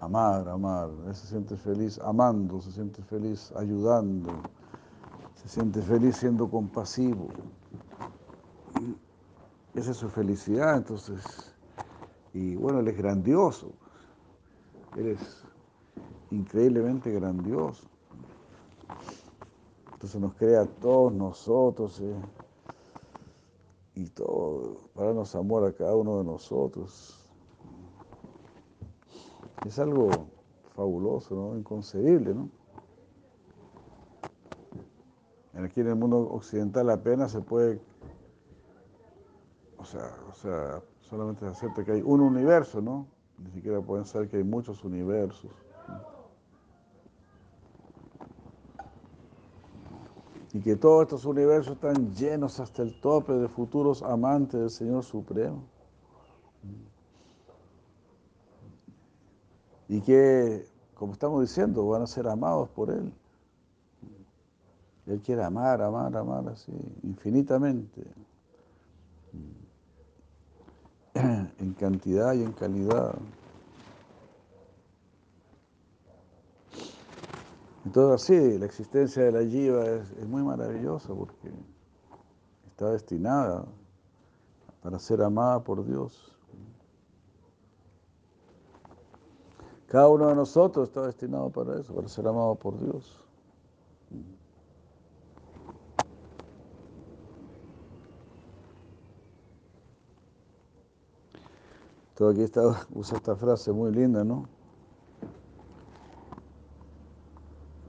[0.00, 0.90] Amar, amar.
[1.06, 4.30] Él se siente feliz amando, se siente feliz ayudando,
[5.34, 7.28] se siente feliz siendo compasivo.
[9.74, 11.54] Esa es su felicidad, entonces.
[12.32, 13.72] Y bueno, Él es grandioso.
[14.96, 15.44] Él es
[16.30, 17.86] increíblemente grandioso.
[19.92, 22.14] Entonces nos crea a todos nosotros eh,
[23.94, 27.25] y todo, para darnos amor a cada uno de nosotros.
[29.64, 30.10] Es algo
[30.74, 31.56] fabuloso, ¿no?
[31.56, 32.50] Inconcebible, ¿no?
[35.64, 37.80] Aquí en el mundo occidental apenas se puede,
[39.78, 43.06] o sea, o sea, solamente se acepta que hay un universo, ¿no?
[43.38, 45.50] Ni siquiera pueden saber que hay muchos universos.
[50.52, 55.04] Y que todos estos universos están llenos hasta el tope de futuros amantes del Señor
[55.04, 55.64] Supremo.
[59.88, 63.12] Y que, como estamos diciendo, van a ser amados por Él.
[65.06, 66.72] Él quiere amar, amar, amar así,
[67.02, 68.02] infinitamente.
[71.58, 73.14] En cantidad y en calidad.
[77.86, 81.50] Entonces, sí, la existencia de la yiva es, es muy maravillosa porque
[82.66, 83.64] está destinada
[84.82, 86.35] para ser amada por Dios.
[89.96, 93.18] Cada uno de nosotros está destinado para eso, para ser amado por Dios.
[102.14, 102.60] Todo aquí está,
[102.94, 104.46] usa esta frase muy linda, ¿no?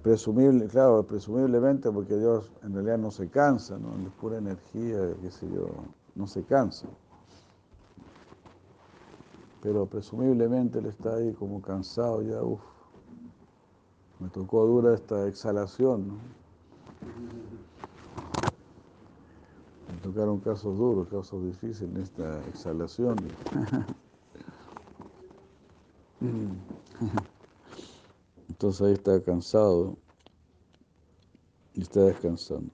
[0.02, 3.90] Presumible, claro, presumiblemente porque Dios en realidad no se cansa, ¿no?
[4.08, 5.68] Es pura energía, qué sé yo,
[6.16, 6.88] no se cansa.
[9.62, 12.62] Pero presumiblemente él está ahí como cansado ya, uff.
[14.20, 16.14] Me tocó dura esta exhalación, ¿no?
[19.92, 23.16] Me tocaron casos duros, casos difíciles en esta exhalación.
[28.50, 29.98] Entonces ahí está cansado
[31.74, 32.72] y está descansando.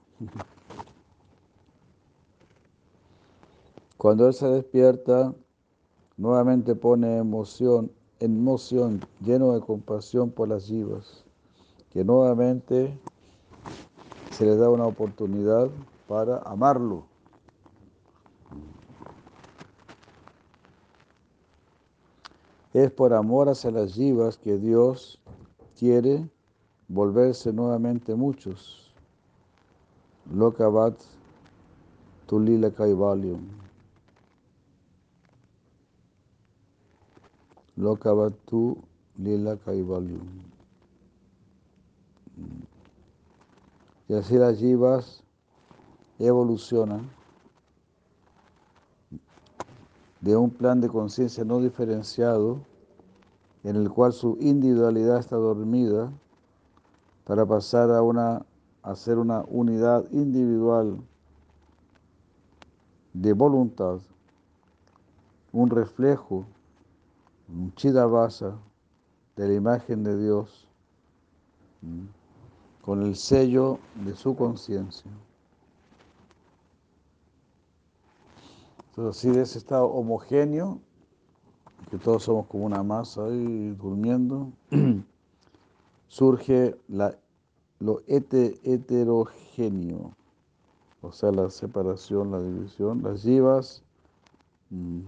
[3.98, 5.34] Cuando él se despierta,
[6.16, 7.90] nuevamente pone emoción,
[8.20, 11.24] en moción, lleno de compasión por las yivas,
[11.90, 12.98] que nuevamente
[14.30, 15.68] se le da una oportunidad
[16.08, 17.06] para amarlo.
[22.72, 25.20] Es por amor hacia las yivas que Dios
[25.78, 26.28] quiere
[26.88, 28.92] volverse nuevamente muchos.
[30.32, 30.94] Lokavat
[32.26, 33.63] Tulila Kaivalium.
[37.76, 40.28] Lokavat Tulila Kaivalium.
[44.08, 45.22] Y así las yivas
[46.18, 47.10] evolucionan
[50.20, 52.60] de un plan de conciencia no diferenciado
[53.62, 56.12] en el cual su individualidad está dormida
[57.24, 58.44] para pasar a una
[58.84, 60.98] a ser una unidad individual
[63.14, 63.98] de voluntad,
[65.52, 66.44] un reflejo,
[67.54, 68.58] un chidavasa
[69.36, 70.68] de la imagen de Dios,
[72.82, 75.10] con el sello de su conciencia.
[78.90, 80.80] Entonces, así de ese estado homogéneo,
[81.90, 84.50] que todos somos como una masa ahí durmiendo,
[86.08, 86.76] surge
[87.78, 90.14] lo heterogéneo,
[91.02, 93.82] o sea, la separación, la división, las yivas,
[94.70, 95.00] mm,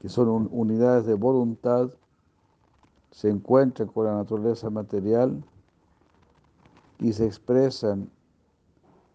[0.00, 1.90] que son unidades de voluntad,
[3.10, 5.42] se encuentran con la naturaleza material
[7.00, 8.10] y se expresan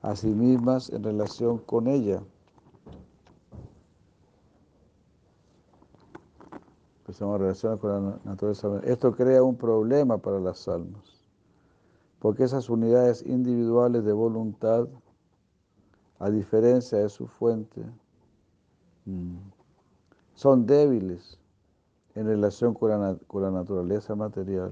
[0.02, 2.22] a sí mismas en relación con ella.
[7.00, 8.92] Empezamos a relacionar con la naturaleza material.
[8.92, 11.22] Esto crea un problema para las almas,
[12.20, 14.88] porque esas unidades individuales de voluntad,
[16.20, 17.82] a diferencia de su fuente,
[19.06, 19.36] mm,
[20.36, 21.38] son débiles
[22.16, 24.72] en relación con la, con la naturaleza material.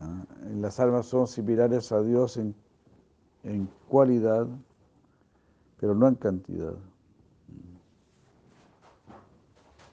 [0.00, 0.24] Ah,
[0.54, 2.54] las almas son similares a Dios en,
[3.44, 4.46] en cualidad,
[5.78, 6.74] pero no en cantidad.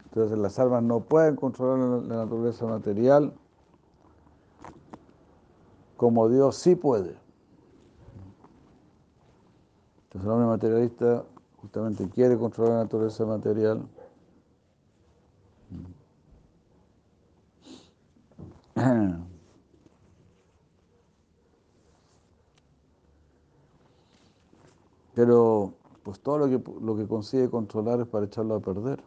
[0.05, 3.33] Entonces las almas no pueden controlar la naturaleza material
[5.97, 7.15] como Dios sí puede.
[10.05, 11.25] Entonces el hombre materialista
[11.61, 13.87] justamente quiere controlar la naturaleza material.
[25.13, 29.03] Pero pues todo lo que, lo que consigue controlar es para echarlo a perder.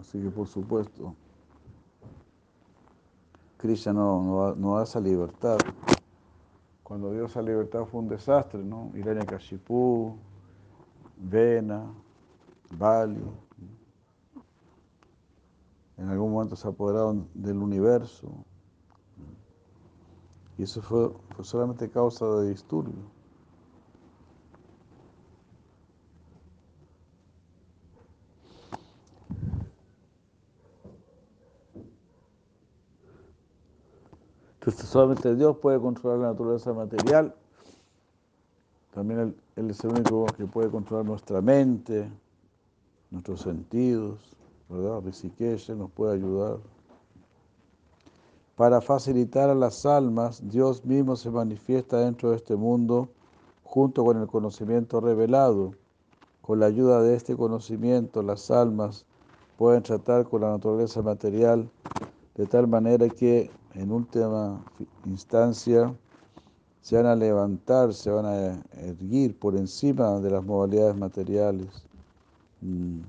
[0.00, 1.14] Así que por supuesto,
[3.56, 5.58] Krishna no, no, no da esa libertad.
[6.82, 8.90] Cuando dio esa libertad fue un desastre, ¿no?
[8.94, 10.18] Hiranyakashipu,
[11.16, 11.92] Vena,
[12.70, 13.22] Bali.
[15.96, 18.44] En algún momento se apoderaron del universo.
[20.58, 23.14] Y eso fue, fue solamente causa de disturbio.
[34.60, 37.34] Entonces solamente Dios puede controlar la naturaleza material.
[38.94, 42.10] También él, él, es el único que puede controlar nuestra mente,
[43.10, 44.36] nuestros sentidos,
[44.68, 45.02] ¿verdad?
[45.04, 46.58] Rishikesh nos puede ayudar.
[48.56, 53.08] Para facilitar a las almas, Dios mismo se manifiesta dentro de este mundo
[53.64, 55.72] junto con el conocimiento revelado.
[56.40, 59.06] Con la ayuda de este conocimiento, las almas
[59.56, 61.68] pueden tratar con la naturaleza material
[62.34, 64.64] de tal manera que en última
[65.06, 65.94] instancia
[66.84, 71.82] se van a levantar, se van a erguir por encima de las modalidades materiales.
[72.60, 73.00] Mm.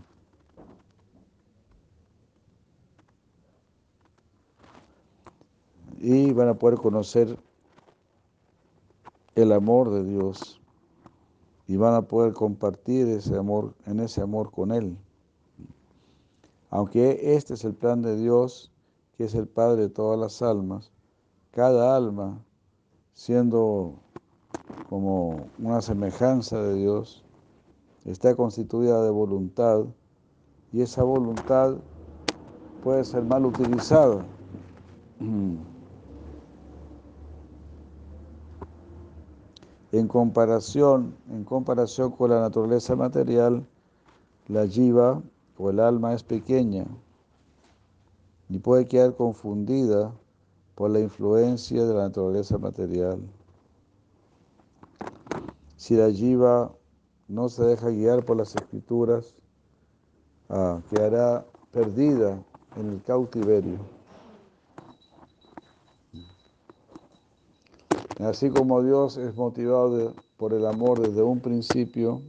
[5.98, 7.38] Y van a poder conocer
[9.36, 10.62] el amor de Dios
[11.68, 14.98] y van a poder compartir ese amor, en ese amor con Él.
[16.70, 18.72] Aunque este es el plan de Dios,
[19.18, 20.94] que es el Padre de todas las almas,
[21.52, 22.42] cada alma,
[23.16, 23.96] siendo
[24.90, 27.24] como una semejanza de Dios,
[28.04, 29.86] está constituida de voluntad
[30.72, 31.78] y esa voluntad
[32.84, 34.24] puede ser mal utilizada.
[39.92, 43.66] En comparación, en comparación con la naturaleza material,
[44.50, 45.22] la jiva
[45.58, 46.86] o el alma es pequeña
[48.50, 50.12] y puede quedar confundida
[50.76, 53.20] por la influencia de la naturaleza material.
[55.78, 56.72] Si la jiva
[57.28, 59.36] no se deja guiar por las escrituras,
[60.50, 62.44] ah, quedará perdida
[62.76, 63.80] en el cautiverio.
[68.20, 72.22] Así como Dios es motivado por el amor desde un principio,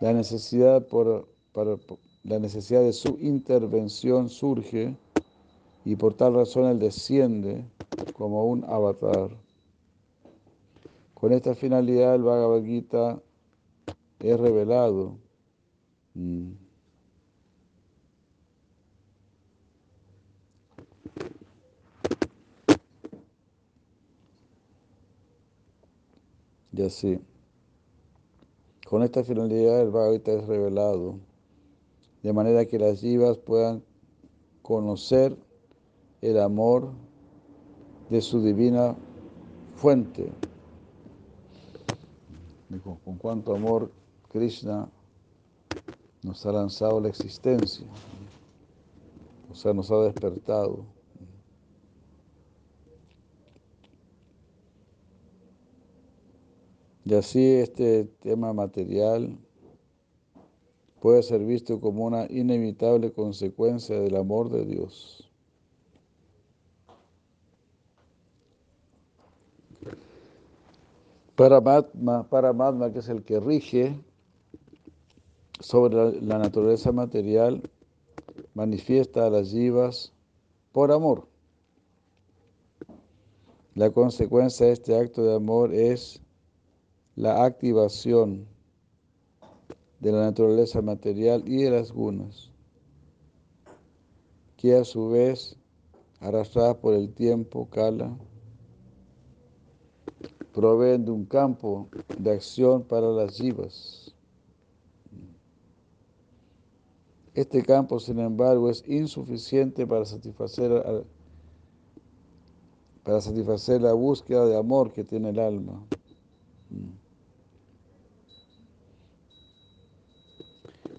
[0.00, 1.28] la necesidad, por,
[2.22, 4.96] la necesidad de su intervención surge
[5.84, 7.64] y por tal razón Él desciende
[8.14, 9.30] como un avatar.
[11.14, 13.20] Con esta finalidad el Bhagavad Gita
[14.20, 15.18] es revelado.
[16.14, 16.52] Mm.
[26.72, 27.20] Y.
[28.88, 31.18] Con esta finalidad el Bhagavad Gita es revelado,
[32.22, 33.84] de manera que las jivas puedan
[34.62, 35.36] conocer
[36.20, 36.90] el amor
[38.10, 38.96] de su divina
[39.76, 40.32] fuente.
[43.04, 43.90] con cuánto amor
[44.30, 44.88] Krishna
[46.22, 47.86] nos ha lanzado la existencia,
[49.50, 50.84] o sea, nos ha despertado.
[57.04, 59.36] Y así este tema material
[61.00, 65.29] puede ser visto como una inevitable consecuencia del amor de Dios.
[71.40, 73.98] Paramatma, Paramatma, que es el que rige
[75.58, 77.62] sobre la naturaleza material,
[78.52, 80.12] manifiesta a las yivas
[80.72, 81.28] por amor.
[83.74, 86.20] La consecuencia de este acto de amor es
[87.16, 88.46] la activación
[90.00, 92.50] de la naturaleza material y de las gunas,
[94.58, 95.56] que a su vez,
[96.20, 98.14] arrastradas por el tiempo, cala,
[100.52, 101.88] proveen de un campo
[102.18, 104.14] de acción para las yivas.
[107.34, 111.06] Este campo, sin embargo, es insuficiente para satisfacer,
[113.04, 115.86] para satisfacer la búsqueda de amor que tiene el alma.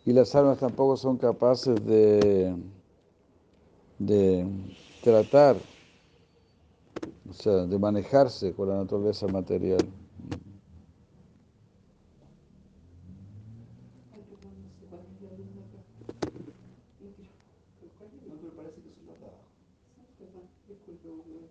[0.06, 2.56] y las almas tampoco son capaces de,
[3.99, 4.45] de
[5.04, 5.58] tratar,
[7.32, 9.80] o sea, de manejarse con la naturaleza material.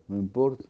[0.06, 0.64] No importa.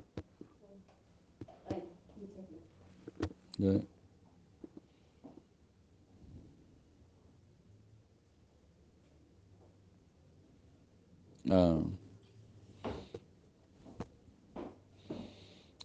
[11.51, 11.81] Ah.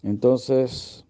[0.06, 1.04] Entonces,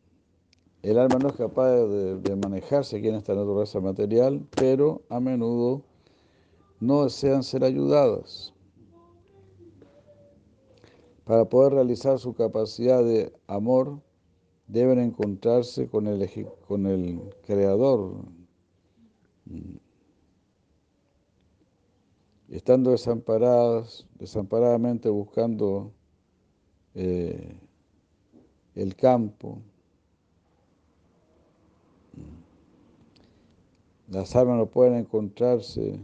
[0.81, 5.81] el alma no es capaz de, manejarse aquí en esta naturaleza material, pero a menudo
[6.79, 8.53] no desean ser ayudadas.
[11.25, 13.99] Para poder realizar su capacidad de amor,
[14.67, 16.29] deben encontrarse con el,
[16.65, 18.23] con el Creador,
[22.47, 25.91] estando desamparadas, desamparadamente buscando
[26.93, 27.57] eh,
[28.75, 29.59] el campo,
[34.09, 35.99] las almas no pueden encontrarse,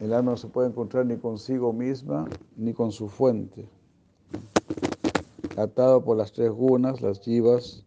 [0.00, 3.68] el alma no se puede encontrar ni consigo misma ni con su fuente,
[5.56, 7.84] atado por las tres gunas, las yivas,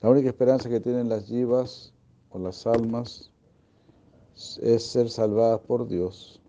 [0.00, 1.92] la única esperanza que tienen las yivas
[2.30, 3.30] o las almas
[4.62, 6.40] es ser salvadas por Dios.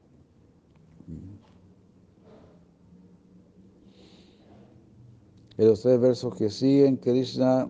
[5.57, 7.69] En los tres versos que siguen, Krishna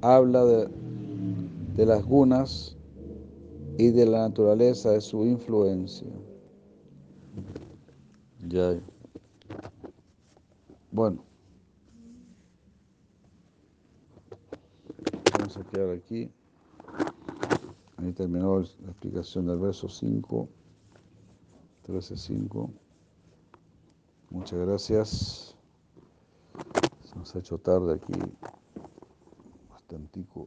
[0.00, 2.76] habla de, las gunas
[3.78, 6.06] y de la naturaleza de su influencia.
[8.46, 8.78] Ya.
[10.92, 11.24] Bueno.
[15.36, 16.30] Vamos a quedar aquí.
[17.96, 20.48] Ahí terminó la explicación del verso 5.
[21.86, 22.70] 13.5.
[24.30, 25.56] Muchas gracias.
[27.10, 28.12] Se nos ha hecho tarde aquí.
[29.68, 30.46] Bastantico.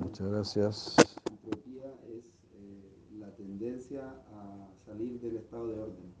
[0.00, 0.96] Muchas gracias.
[1.30, 2.24] Entropía es
[2.54, 4.02] eh, la tendencia
[4.34, 6.12] a salir del estado de orden.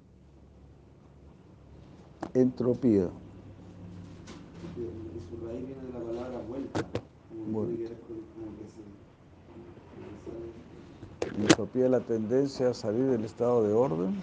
[2.34, 3.10] Entropía.
[4.76, 6.80] Y su raíz viene de la palabra vuelta,
[7.28, 7.76] como que Vuelta.
[7.76, 8.80] tiene que ver con como que se,
[9.92, 14.14] como que sale- Entropía es la tendencia a salir del estado de orden.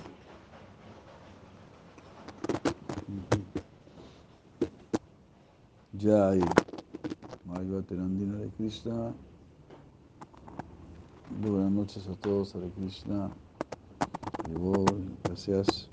[6.01, 6.39] Ya hay
[7.45, 9.13] Mayuatenandina de Krishna.
[11.41, 13.29] Buenas noches a todos, Hare Krishna.
[15.25, 15.89] Gracias.